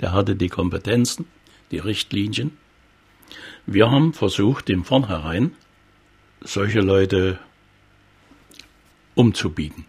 [0.00, 1.26] Der hatte die Kompetenzen,
[1.70, 2.56] die Richtlinien.
[3.66, 5.52] Wir haben versucht, im Vornherein
[6.42, 7.38] solche Leute
[9.14, 9.86] umzubiegen.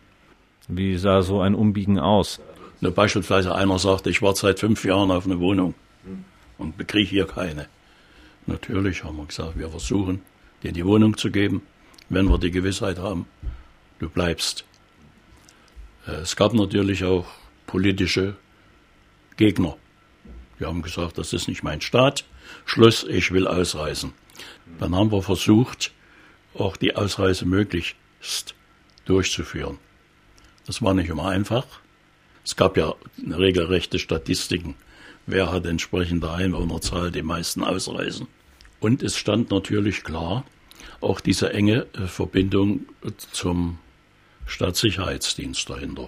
[0.68, 2.40] Wie sah so ein Umbiegen aus?
[2.82, 5.76] Ne, beispielsweise einer sagte, ich warte seit fünf Jahren auf eine Wohnung
[6.58, 7.68] und bekriege hier keine.
[8.46, 10.22] Natürlich haben wir gesagt, wir versuchen,
[10.66, 11.62] dir die Wohnung zu geben,
[12.10, 13.28] wenn wir die Gewissheit haben,
[14.00, 14.66] du bleibst.
[16.08, 17.28] Äh, es gab natürlich auch
[17.68, 18.36] politische
[19.38, 19.78] Gegner.
[20.60, 22.26] Die haben gesagt, das ist nicht mein Staat.
[22.66, 24.14] Schluss, ich will ausreisen.
[24.80, 25.92] Dann haben wir versucht,
[26.54, 28.56] auch die Ausreise möglichst
[29.06, 29.78] durchzuführen.
[30.66, 31.66] Das war nicht immer einfach.
[32.44, 32.94] Es gab ja
[33.28, 34.76] regelrechte Statistiken.
[35.28, 38.28] Wer hat entsprechend der Einwohnerzahl die meisten Ausreisen?
[38.86, 40.44] Und es stand natürlich klar,
[41.02, 42.82] auch diese enge äh, Verbindung
[43.32, 43.80] zum
[44.46, 46.08] Staatssicherheitsdienst dahinter.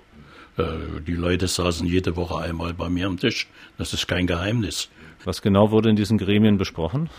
[0.57, 3.47] Äh, die Leute saßen jede Woche einmal bei mir am Tisch.
[3.79, 4.89] Das ist kein Geheimnis.
[5.25, 7.09] Was genau wurde in diesen Gremien besprochen,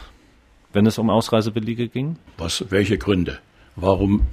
[0.73, 2.19] wenn es um Ausreisebelege ging?
[2.37, 3.41] Was, welche Gründe?
[3.75, 4.29] Warum,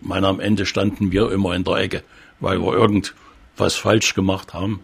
[0.00, 2.02] meine, am Ende standen wir immer in der Ecke,
[2.40, 4.80] weil wir irgendwas falsch gemacht haben,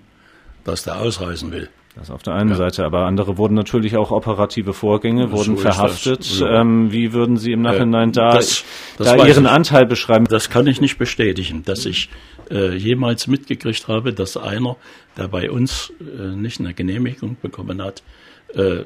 [0.62, 1.70] dass der ausreisen will.
[1.96, 2.56] Das auf der einen ja.
[2.56, 6.40] Seite, aber andere wurden natürlich auch operative Vorgänge, wurden so verhaftet.
[6.40, 6.60] Ja.
[6.60, 8.64] Ähm, wie würden Sie im Nachhinein äh, da, das,
[8.98, 9.50] das da Ihren ich.
[9.50, 10.26] Anteil beschreiben?
[10.28, 12.10] Das kann ich nicht bestätigen, dass ich
[12.50, 14.76] äh, jemals mitgekriegt habe, dass einer,
[15.16, 18.02] der bei uns äh, nicht eine Genehmigung bekommen hat,
[18.52, 18.84] äh,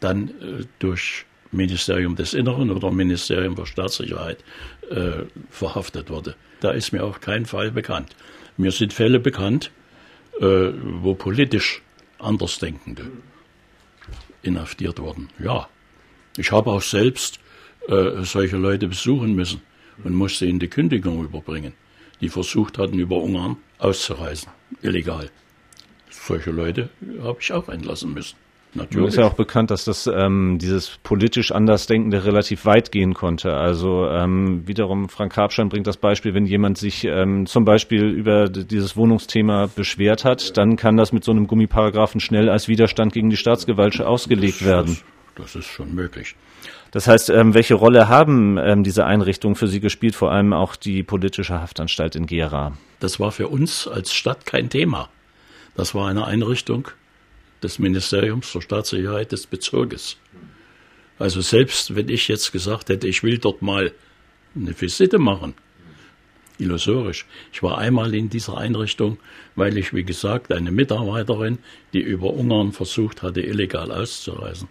[0.00, 4.44] dann äh, durch Ministerium des Inneren oder Ministerium für Staatssicherheit
[4.90, 6.34] äh, verhaftet wurde.
[6.60, 8.14] Da ist mir auch kein Fall bekannt.
[8.58, 9.70] Mir sind Fälle bekannt,
[10.38, 11.82] wo politisch
[12.18, 13.10] Andersdenkende
[14.42, 15.28] inhaftiert wurden.
[15.38, 15.68] Ja,
[16.36, 17.40] ich habe auch selbst
[17.88, 19.62] äh, solche Leute besuchen müssen
[20.04, 21.72] und musste ihnen die Kündigung überbringen,
[22.20, 24.50] die versucht hatten, über Ungarn auszureisen,
[24.82, 25.30] illegal.
[26.10, 26.90] Solche Leute
[27.22, 28.36] habe ich auch entlassen müssen.
[28.76, 29.08] Natürlich.
[29.08, 33.54] ist ja auch bekannt, dass das ähm, dieses politisch Andersdenkende relativ weit gehen konnte.
[33.54, 38.48] Also ähm, wiederum Frank Karpstein bringt das Beispiel, wenn jemand sich ähm, zum Beispiel über
[38.48, 43.30] dieses Wohnungsthema beschwert hat, dann kann das mit so einem Gummiparagraphen schnell als Widerstand gegen
[43.30, 44.98] die Staatsgewalt ausgelegt das, werden.
[45.36, 46.36] Das, das, ist schon möglich.
[46.90, 50.76] Das heißt, ähm, welche Rolle haben ähm, diese Einrichtungen für Sie gespielt, vor allem auch
[50.76, 52.72] die politische Haftanstalt in Gera?
[53.00, 55.08] Das war für uns als Stadt kein Thema.
[55.74, 56.88] Das war eine Einrichtung,
[57.62, 60.16] des Ministeriums für Staatssicherheit des Bezirkes.
[61.18, 63.92] Also selbst wenn ich jetzt gesagt hätte, ich will dort mal
[64.54, 65.54] eine Visite machen,
[66.58, 67.26] illusorisch.
[67.52, 69.18] Ich war einmal in dieser Einrichtung,
[69.54, 71.58] weil ich, wie gesagt, eine Mitarbeiterin,
[71.92, 74.68] die über Ungarn versucht hatte, illegal auszureisen,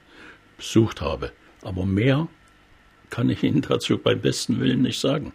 [0.58, 1.32] besucht habe.
[1.62, 2.28] Aber mehr
[3.10, 5.32] kann ich Ihnen dazu beim besten Willen nicht sagen.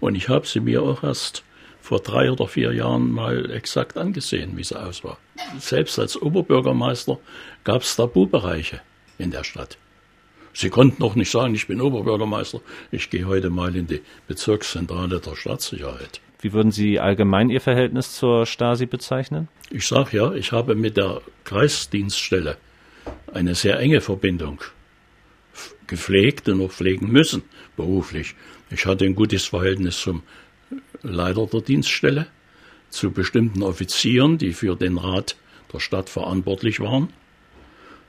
[0.00, 1.42] Und ich habe sie mir auch erst
[1.84, 5.18] vor drei oder vier Jahren mal exakt angesehen, wie sie aussah.
[5.58, 7.18] Selbst als Oberbürgermeister
[7.62, 8.80] gab es Tabubereiche
[9.18, 9.76] in der Stadt.
[10.54, 15.20] Sie konnten doch nicht sagen, ich bin Oberbürgermeister, ich gehe heute mal in die Bezirkszentrale
[15.20, 16.22] der Staatssicherheit.
[16.40, 19.48] Wie würden Sie allgemein Ihr Verhältnis zur Stasi bezeichnen?
[19.68, 22.56] Ich sage ja, ich habe mit der Kreisdienststelle
[23.34, 24.58] eine sehr enge Verbindung
[25.86, 27.42] gepflegt und noch pflegen müssen,
[27.76, 28.36] beruflich.
[28.70, 30.22] Ich hatte ein gutes Verhältnis zum
[31.04, 32.26] Leiter der Dienststelle,
[32.90, 35.36] zu bestimmten Offizieren, die für den Rat
[35.72, 37.08] der Stadt verantwortlich waren.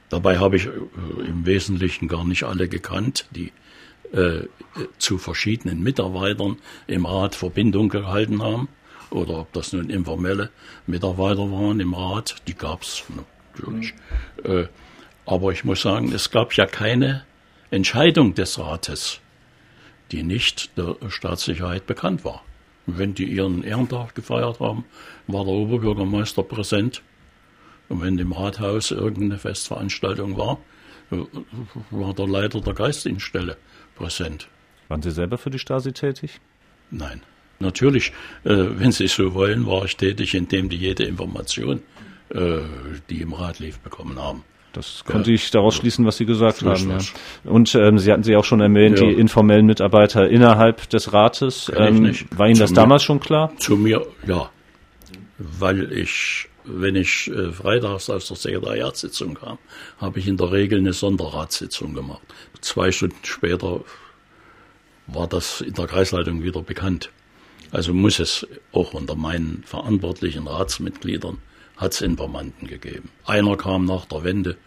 [0.09, 0.69] Dabei habe ich äh,
[1.27, 3.51] im Wesentlichen gar nicht alle gekannt, die
[4.13, 4.47] äh,
[4.99, 8.67] zu verschiedenen Mitarbeitern im Rat Verbindung gehalten haben.
[9.09, 10.49] Oder ob das nun informelle
[10.87, 13.93] Mitarbeiter waren im Rat, die gab es natürlich.
[14.43, 14.51] Mhm.
[14.51, 14.67] Äh,
[15.25, 17.25] aber ich muss sagen, es gab ja keine
[17.71, 19.19] Entscheidung des Rates,
[20.11, 22.43] die nicht der Staatssicherheit bekannt war.
[22.85, 24.85] Wenn die ihren Ehrentag gefeiert haben,
[25.27, 27.01] war der Oberbürgermeister präsent.
[27.89, 30.59] Und wenn im Rathaus irgendeine Festveranstaltung war,
[31.91, 33.57] war der Leiter der Geistdienststelle
[33.95, 34.47] präsent.
[34.87, 36.39] Waren Sie selber für die Stasi tätig?
[36.91, 37.21] Nein.
[37.59, 38.11] Natürlich,
[38.43, 41.81] äh, wenn Sie so wollen, war ich tätig, indem die jede Information,
[42.29, 42.59] äh,
[43.09, 44.43] die im Rat lief, bekommen haben.
[44.75, 45.35] Das konnte ja.
[45.35, 46.89] ich daraus schließen, was Sie gesagt haben.
[46.89, 46.97] Ja.
[47.45, 49.05] Und ähm, Sie hatten Sie auch schon erwähnt, ja.
[49.05, 51.71] die informellen Mitarbeiter innerhalb des Rates.
[51.75, 53.53] Ähm, war Ihnen zu das mir, damals schon klar?
[53.57, 54.49] Zu mir, ja.
[55.37, 59.57] Weil ich, wenn ich äh, freitags aus der Sekretariatssitzung kam,
[59.97, 62.21] habe ich in der Regel eine Sonderratssitzung gemacht.
[62.59, 63.81] Zwei Stunden später
[65.07, 67.11] war das in der Kreisleitung wieder bekannt.
[67.71, 71.37] Also muss es auch unter meinen verantwortlichen Ratsmitgliedern
[71.77, 73.09] hat es Informanten gegeben.
[73.25, 74.57] Einer kam nach der Wende,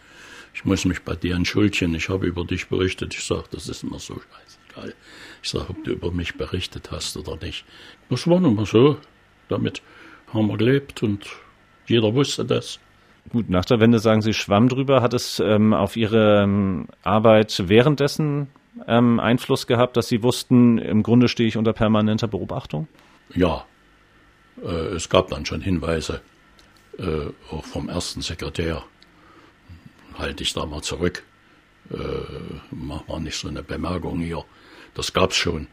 [0.53, 3.13] ich muss mich bei dir entschuldigen, ich habe über dich berichtet.
[3.13, 4.93] Ich sage, das ist immer so scheißegal.
[5.41, 7.65] Ich sage, ob du über mich berichtet hast oder nicht.
[8.09, 8.97] Das war nun mal so.
[9.47, 9.81] Damit
[10.33, 11.25] haben wir gelebt und
[11.87, 12.79] jeder wusste das.
[13.31, 15.01] Gut, nach der Wende sagen Sie schwamm drüber.
[15.01, 18.47] Hat es ähm, auf Ihre ähm, Arbeit währenddessen
[18.87, 22.87] ähm, Einfluss gehabt, dass Sie wussten, im Grunde stehe ich unter permanenter Beobachtung?
[23.33, 23.65] Ja,
[24.63, 26.21] äh, es gab dann schon Hinweise
[26.99, 28.83] äh, auch vom ersten Sekretär,
[30.17, 31.23] halte ich da mal zurück,
[31.91, 31.95] äh,
[32.71, 34.43] mach mal nicht so eine Bemerkung hier.
[34.93, 35.67] Das gab's schon,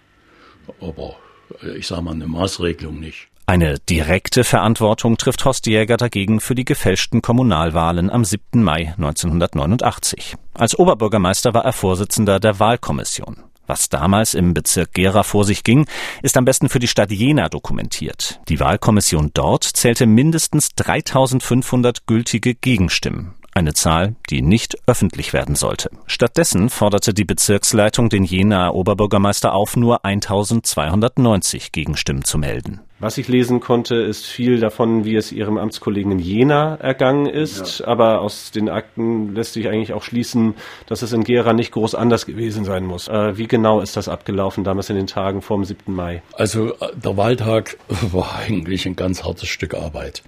[0.81, 1.17] aber
[1.63, 3.29] äh, ich sage mal eine Maßregelung nicht.
[3.49, 8.61] Eine direkte Verantwortung trifft Horst Jäger dagegen für die gefälschten Kommunalwahlen am 7.
[8.61, 10.35] Mai 1989.
[10.55, 13.45] Als Oberbürgermeister war er Vorsitzender der Wahlkommission.
[13.67, 15.87] Was damals im Bezirk Gera vor sich ging,
[16.23, 18.41] ist am besten für die Stadt Jena dokumentiert.
[18.49, 23.35] Die Wahlkommission dort zählte mindestens 3500 gültige Gegenstimmen.
[23.57, 25.91] Eine Zahl, die nicht öffentlich werden sollte.
[26.07, 32.83] Stattdessen forderte die Bezirksleitung den Jenaer Oberbürgermeister auf, nur 1290 Gegenstimmen zu melden.
[32.99, 37.81] Was ich lesen konnte, ist viel davon, wie es ihrem Amtskollegen in Jena ergangen ist.
[37.81, 37.89] Ja.
[37.89, 40.55] Aber aus den Akten lässt sich eigentlich auch schließen,
[40.87, 43.09] dass es in Gera nicht groß anders gewesen sein muss.
[43.09, 45.93] Äh, wie genau ist das abgelaufen damals in den Tagen vor dem 7.
[45.95, 46.23] Mai?
[46.33, 50.23] Also äh, der Wahltag war eigentlich ein ganz hartes Stück Arbeit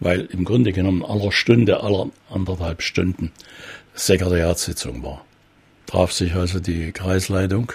[0.00, 3.32] weil im Grunde genommen aller Stunde, aller anderthalb Stunden
[3.94, 5.24] Sekretariatssitzung war.
[5.86, 7.72] Traf sich also die Kreisleitung,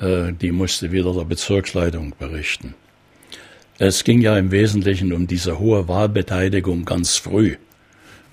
[0.00, 2.74] die musste wieder der Bezirksleitung berichten.
[3.78, 7.56] Es ging ja im Wesentlichen um diese hohe Wahlbeteiligung ganz früh,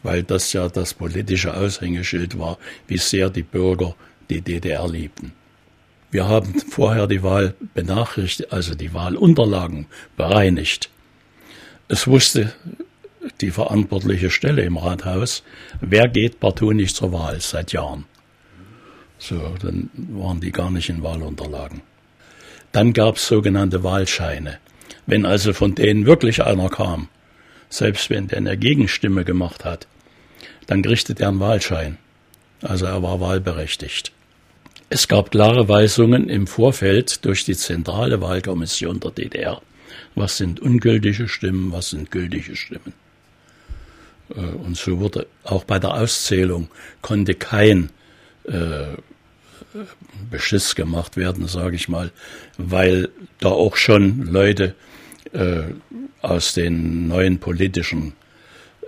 [0.03, 2.57] weil das ja das politische Aushängeschild war,
[2.87, 3.95] wie sehr die Bürger
[4.29, 5.33] die DDR liebten.
[6.11, 9.87] Wir haben vorher die Wahl benachrichtigt, also die Wahlunterlagen
[10.17, 10.89] bereinigt.
[11.87, 12.53] Es wusste
[13.39, 15.43] die verantwortliche Stelle im Rathaus,
[15.79, 18.05] wer geht partout nicht zur Wahl seit Jahren.
[19.21, 21.81] So, dann waren die gar nicht in Wahlunterlagen.
[22.71, 24.57] Dann gab es sogenannte Wahlscheine.
[25.05, 27.07] Wenn also von denen wirklich einer kam,
[27.69, 29.85] selbst wenn der eine Gegenstimme gemacht hat,
[30.65, 31.97] dann kriegte er einen Wahlschein.
[32.63, 34.11] Also er war wahlberechtigt.
[34.89, 39.61] Es gab klare Weisungen im Vorfeld durch die zentrale Wahlkommission der DDR,
[40.15, 42.93] was sind ungültige Stimmen, was sind gültige Stimmen.
[44.35, 46.69] Äh, und so wurde auch bei der Auszählung
[47.01, 47.91] konnte kein
[48.45, 48.95] äh,
[50.29, 52.11] Beschiss gemacht werden, sage ich mal,
[52.57, 53.09] weil
[53.39, 54.75] da auch schon Leute
[55.33, 55.63] äh,
[56.21, 58.13] aus den neuen politischen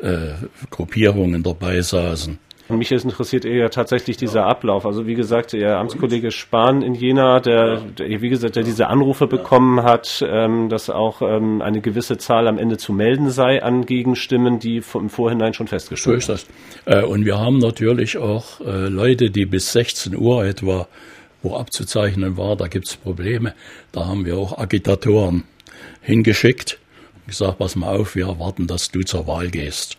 [0.02, 0.34] äh,
[0.70, 2.38] Gruppierungen dabei saßen,
[2.78, 4.86] mich ist interessiert eher tatsächlich dieser Ablauf.
[4.86, 9.28] Also wie gesagt, Ihr Amtskollege Spahn in Jena, der, der wie gesagt, der diese Anrufe
[9.28, 13.86] bekommen hat, ähm, dass auch ähm, eine gewisse Zahl am Ende zu melden sei an
[13.86, 16.48] Gegenstimmen, die im Vorhinein schon festgestellt So ist das.
[16.86, 20.88] Äh, und wir haben natürlich auch äh, Leute, die bis 16 Uhr etwa,
[21.42, 23.54] wo abzuzeichnen war, da gibt's Probleme.
[23.92, 25.44] Da haben wir auch Agitatoren
[26.02, 26.80] hingeschickt.
[27.28, 29.98] Gesagt, pass mal auf, wir erwarten, dass du zur Wahl gehst.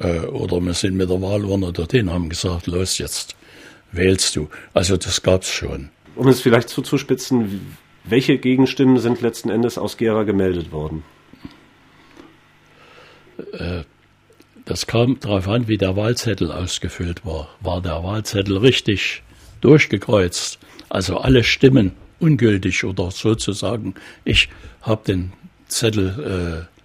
[0.00, 3.36] Äh, oder wir sind mit der Wahlurne dorthin, haben gesagt, los jetzt,
[3.92, 4.48] wählst du.
[4.74, 5.90] Also das gab es schon.
[6.14, 11.02] Um es vielleicht zuzuspitzen, welche Gegenstimmen sind letzten Endes aus Gera gemeldet worden?
[13.52, 13.82] Äh,
[14.64, 17.48] das kam darauf an, wie der Wahlzettel ausgefüllt war.
[17.60, 19.22] War der Wahlzettel richtig
[19.60, 20.58] durchgekreuzt,
[20.88, 24.48] also alle Stimmen ungültig oder sozusagen, ich
[24.82, 25.32] habe den
[25.68, 26.75] Zettel äh,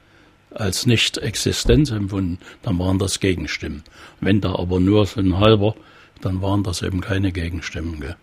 [0.54, 3.84] als nicht existent empfunden, dann waren das Gegenstimmen.
[4.20, 5.76] Wenn da aber nur so ein halber,
[6.22, 8.00] dann waren das eben keine Gegenstimmen.
[8.00, 8.16] Gell?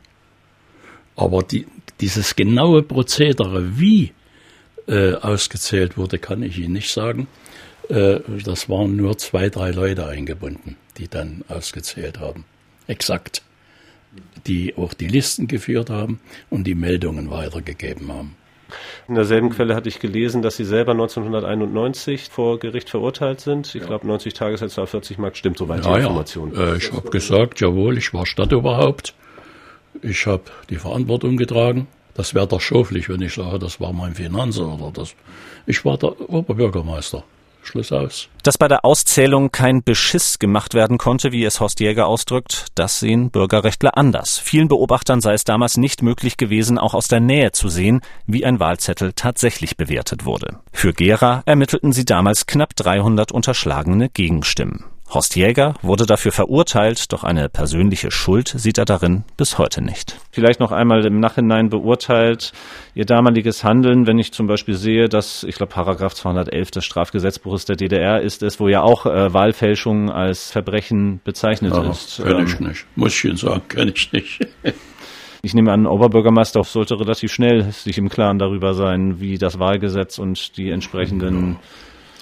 [1.17, 1.67] Aber die,
[2.01, 4.13] dieses genaue Prozedere, wie
[4.87, 7.27] äh, ausgezählt wurde, kann ich Ihnen nicht sagen.
[7.89, 12.45] Äh, das waren nur zwei, drei Leute eingebunden, die dann ausgezählt haben.
[12.87, 13.43] Exakt.
[14.47, 16.21] Die auch die Listen geführt haben
[16.51, 18.37] und die Meldungen weitergegeben haben.
[19.09, 23.75] In derselben Quelle hatte ich gelesen, dass Sie selber 1991 vor Gericht verurteilt sind.
[23.75, 26.53] Ich glaube, 90 Tagessätze auf 40 Mark stimmt soweit ja, die Information.
[26.55, 26.75] Ja.
[26.75, 29.15] Äh, ich habe gesagt, jawohl, ich war Stadtoberhaupt.
[30.03, 31.89] Ich habe die Verantwortung getragen.
[32.15, 35.15] Das wäre doch schoflich, wenn ich sage, das war mein Finanzer oder das.
[35.67, 37.23] Ich war der Oberbürgermeister.
[37.63, 38.29] Schluss aus.
[38.43, 43.01] Dass bei der Auszählung kein Beschiss gemacht werden konnte, wie es Horst Jäger ausdrückt, das
[43.01, 44.39] sehen Bürgerrechtler anders.
[44.39, 48.45] Vielen Beobachtern sei es damals nicht möglich gewesen, auch aus der Nähe zu sehen, wie
[48.45, 50.61] ein Wahlzettel tatsächlich bewertet wurde.
[50.73, 54.85] Für Gera ermittelten sie damals knapp 300 unterschlagene Gegenstimmen.
[55.11, 60.19] Horst Jäger wurde dafür verurteilt, doch eine persönliche Schuld sieht er darin bis heute nicht.
[60.33, 62.53] Vielleicht noch einmal im Nachhinein beurteilt
[62.95, 67.65] Ihr damaliges Handeln, wenn ich zum Beispiel sehe, dass, ich glaube, Paragraph 211 des Strafgesetzbuches
[67.65, 72.19] der DDR ist es, wo ja auch äh, Wahlfälschung als Verbrechen bezeichnet ja, ist.
[72.19, 72.87] Ich ähm, nicht.
[72.95, 74.47] Muss ich Ihnen sagen, kenne ich nicht.
[75.41, 80.19] Ich nehme an, Oberbürgermeister sollte relativ schnell sich im Klaren darüber sein, wie das Wahlgesetz
[80.19, 81.59] und die entsprechenden ja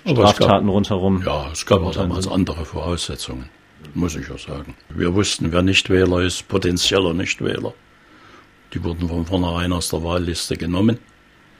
[0.06, 1.22] Straftaten gab, rundherum.
[1.24, 3.48] Ja, es gab auch damals andere Voraussetzungen,
[3.94, 4.74] muss ich ja sagen.
[4.88, 7.74] Wir wussten, wer Nichtwähler ist, potenzieller Nichtwähler.
[8.72, 10.98] Die wurden von vornherein aus der Wahlliste genommen.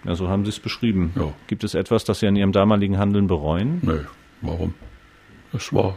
[0.05, 1.13] Ja, so haben Sie es beschrieben.
[1.17, 1.33] Ja.
[1.47, 3.81] Gibt es etwas, das Sie an Ihrem damaligen Handeln bereuen?
[3.83, 4.01] Nö,
[4.41, 4.75] warum?
[5.53, 5.97] Es war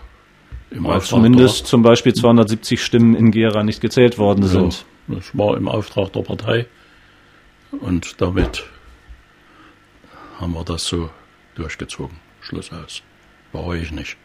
[0.72, 4.86] im Weil Auftrag zumindest zum Beispiel 270 Stimmen in Gera nicht gezählt worden ja, sind.
[5.08, 6.68] Das war im Auftrag der Partei
[7.72, 8.64] und damit
[10.40, 11.10] haben wir das so
[11.56, 12.18] durchgezogen.
[12.50, 13.04] Schluss aus.
[13.52, 14.18] Bereue ich nicht.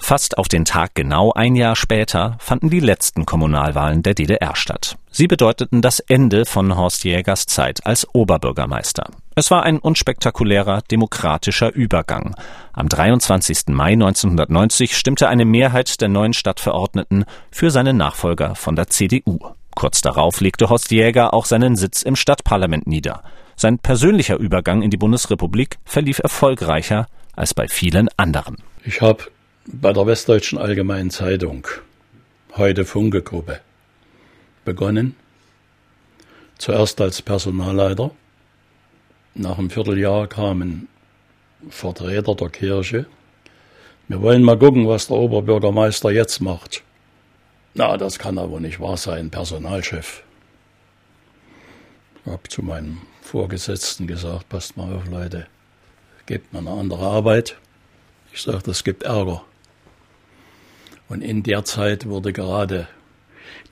[0.00, 4.96] Fast auf den Tag genau ein Jahr später fanden die letzten Kommunalwahlen der DDR statt.
[5.10, 9.10] Sie bedeuteten das Ende von Horst Jägers Zeit als Oberbürgermeister.
[9.34, 12.36] Es war ein unspektakulärer demokratischer Übergang.
[12.72, 13.68] Am 23.
[13.68, 19.38] Mai 1990 stimmte eine Mehrheit der neuen Stadtverordneten für seinen Nachfolger von der CDU.
[19.74, 23.24] Kurz darauf legte Horst Jäger auch seinen Sitz im Stadtparlament nieder.
[23.56, 27.06] Sein persönlicher Übergang in die Bundesrepublik verlief erfolgreicher
[27.38, 28.56] als bei vielen anderen.
[28.84, 29.24] Ich habe
[29.66, 31.66] bei der Westdeutschen Allgemeinen Zeitung,
[32.56, 33.60] heute Funke-Gruppe,
[34.64, 35.14] begonnen.
[36.58, 38.10] Zuerst als Personalleiter.
[39.34, 40.88] Nach einem Vierteljahr kamen
[41.70, 43.06] Vertreter der Kirche.
[44.08, 46.82] Wir wollen mal gucken, was der Oberbürgermeister jetzt macht.
[47.74, 50.24] Na, das kann aber nicht wahr sein, Personalchef.
[52.24, 55.46] Ich habe zu meinem Vorgesetzten gesagt, passt mal auf, Leute,
[56.28, 57.56] gebt mir eine andere Arbeit.
[58.34, 59.42] Ich sagte, es gibt Ärger.
[61.08, 62.86] Und in der Zeit wurde gerade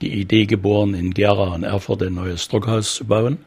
[0.00, 3.44] die Idee geboren, in Gera und Erfurt ein neues Druckhaus zu bauen.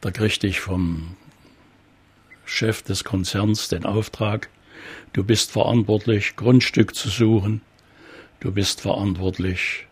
[0.00, 1.16] Da kriegte ich vom
[2.44, 4.50] Chef des Konzerns den Auftrag,
[5.12, 7.62] du bist verantwortlich, Grundstück zu suchen,
[8.40, 9.86] du bist verantwortlich,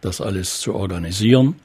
[0.00, 1.56] das alles zu organisieren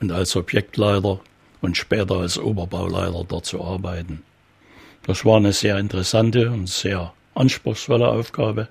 [0.00, 1.20] und als Objektleiter
[1.60, 4.22] und später als Oberbauleiter dort zu arbeiten.
[5.04, 8.68] Das war eine sehr interessante und sehr anspruchsvolle Aufgabe.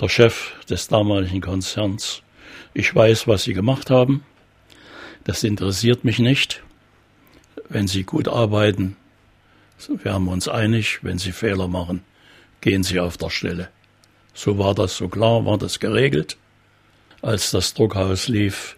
[0.00, 2.22] Der Chef des damaligen Konzerns,
[2.74, 4.24] ich weiß, was Sie gemacht haben.
[5.24, 6.62] Das interessiert mich nicht.
[7.68, 8.96] Wenn Sie gut arbeiten,
[10.26, 11.00] wir uns einig.
[11.02, 12.02] Wenn Sie Fehler machen,
[12.60, 13.68] gehen Sie auf der Stelle.
[14.34, 16.36] So war das, so klar war das geregelt.
[17.22, 18.76] Als das Druckhaus lief,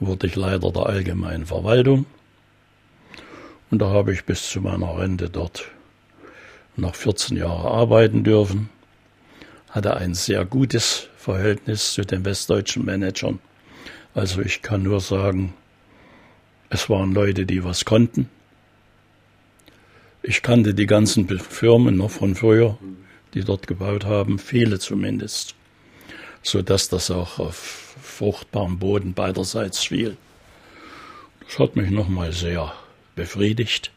[0.00, 2.06] wurde ich Leiter der allgemeinen Verwaltung.
[3.70, 5.68] Und da habe ich bis zu meiner Rente dort
[6.76, 8.70] noch 14 Jahre arbeiten dürfen,
[9.70, 13.40] hatte ein sehr gutes Verhältnis zu den westdeutschen Managern.
[14.14, 15.52] Also ich kann nur sagen,
[16.70, 18.28] es waren Leute, die was konnten.
[20.22, 22.78] Ich kannte die ganzen Firmen noch von früher,
[23.34, 25.54] die dort gebaut haben, viele zumindest,
[26.42, 30.16] so dass das auch auf fruchtbarem Boden beiderseits fiel.
[31.46, 32.72] Das hat mich nochmal sehr
[33.18, 33.90] befriedigt.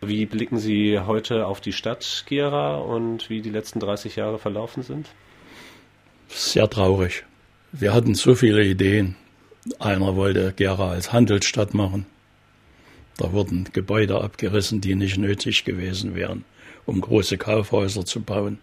[0.00, 4.82] Wie blicken Sie heute auf die Stadt Gera und wie die letzten 30 Jahre verlaufen
[4.82, 5.06] sind?
[6.28, 7.24] Sehr traurig.
[7.72, 9.16] Wir hatten so viele Ideen.
[9.78, 12.06] Einer wollte Gera als Handelsstadt machen.
[13.18, 16.44] Da wurden Gebäude abgerissen, die nicht nötig gewesen wären,
[16.86, 18.60] um große Kaufhäuser zu bauen.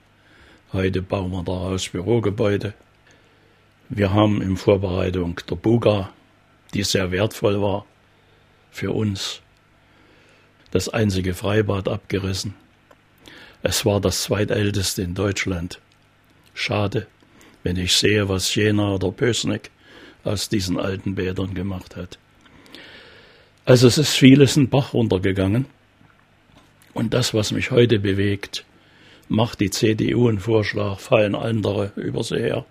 [0.73, 2.73] Heute bauen wir daraus Bürogebäude.
[3.89, 6.09] Wir haben in Vorbereitung der Buga,
[6.73, 7.85] die sehr wertvoll war
[8.71, 9.41] für uns,
[10.75, 12.53] das einzige Freibad abgerissen.
[13.63, 15.79] Es war das zweitälteste in Deutschland.
[16.53, 17.07] Schade,
[17.63, 19.71] wenn ich sehe, was Jena oder Pösneck
[20.25, 22.19] aus diesen alten Bädern gemacht hat.
[23.63, 25.67] Also es ist vieles in Bach runtergegangen.
[26.93, 28.65] Und das, was mich heute bewegt,
[29.29, 32.65] macht die CDU einen Vorschlag, fallen andere über sie her.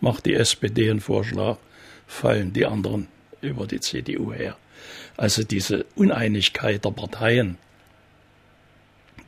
[0.00, 1.58] Macht die SPD einen Vorschlag,
[2.08, 3.06] fallen die anderen
[3.40, 4.56] über die CDU her.
[5.16, 7.58] Also diese Uneinigkeit der Parteien,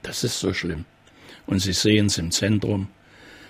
[0.03, 0.85] das ist so schlimm.
[1.47, 2.89] Und Sie sehen es im Zentrum.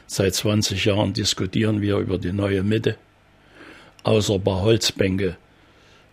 [0.06, 2.96] Seit 20 Jahren diskutieren wir über die neue Mitte.
[4.04, 5.36] Außer ein paar Holzbänke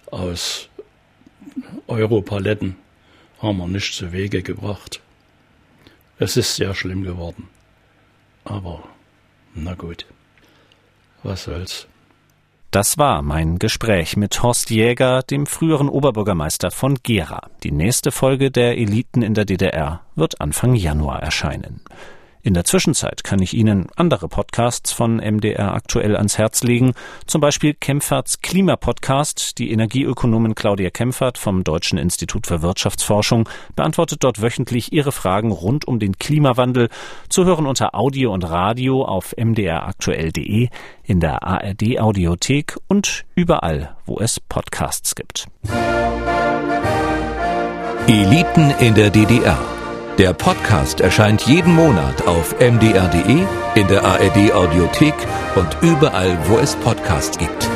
[0.08, 0.68] aus
[1.88, 2.76] Europaletten
[3.40, 5.02] haben wir nicht zu Wege gebracht.
[6.18, 7.48] Es ist sehr schlimm geworden.
[8.44, 8.84] Aber
[9.54, 10.06] na gut,
[11.24, 11.88] was soll's.
[12.76, 17.50] Das war mein Gespräch mit Horst Jäger, dem früheren Oberbürgermeister von Gera.
[17.64, 21.80] Die nächste Folge der Eliten in der DDR wird Anfang Januar erscheinen.
[22.46, 26.94] In der Zwischenzeit kann ich Ihnen andere Podcasts von MDR aktuell ans Herz legen,
[27.26, 29.58] zum Beispiel Kempferts Klimapodcast.
[29.58, 35.88] Die Energieökonomin Claudia Kempfert vom Deutschen Institut für Wirtschaftsforschung beantwortet dort wöchentlich Ihre Fragen rund
[35.88, 36.90] um den Klimawandel,
[37.30, 40.70] zu hören unter Audio und Radio auf mdraktuell.de,
[41.04, 45.48] in der ARD Audiothek und überall, wo es Podcasts gibt.
[48.06, 49.75] Eliten in der DDR
[50.18, 53.44] der Podcast erscheint jeden Monat auf mdr.de,
[53.76, 55.16] in der ARD Audiothek
[55.56, 57.75] und überall, wo es Podcasts gibt.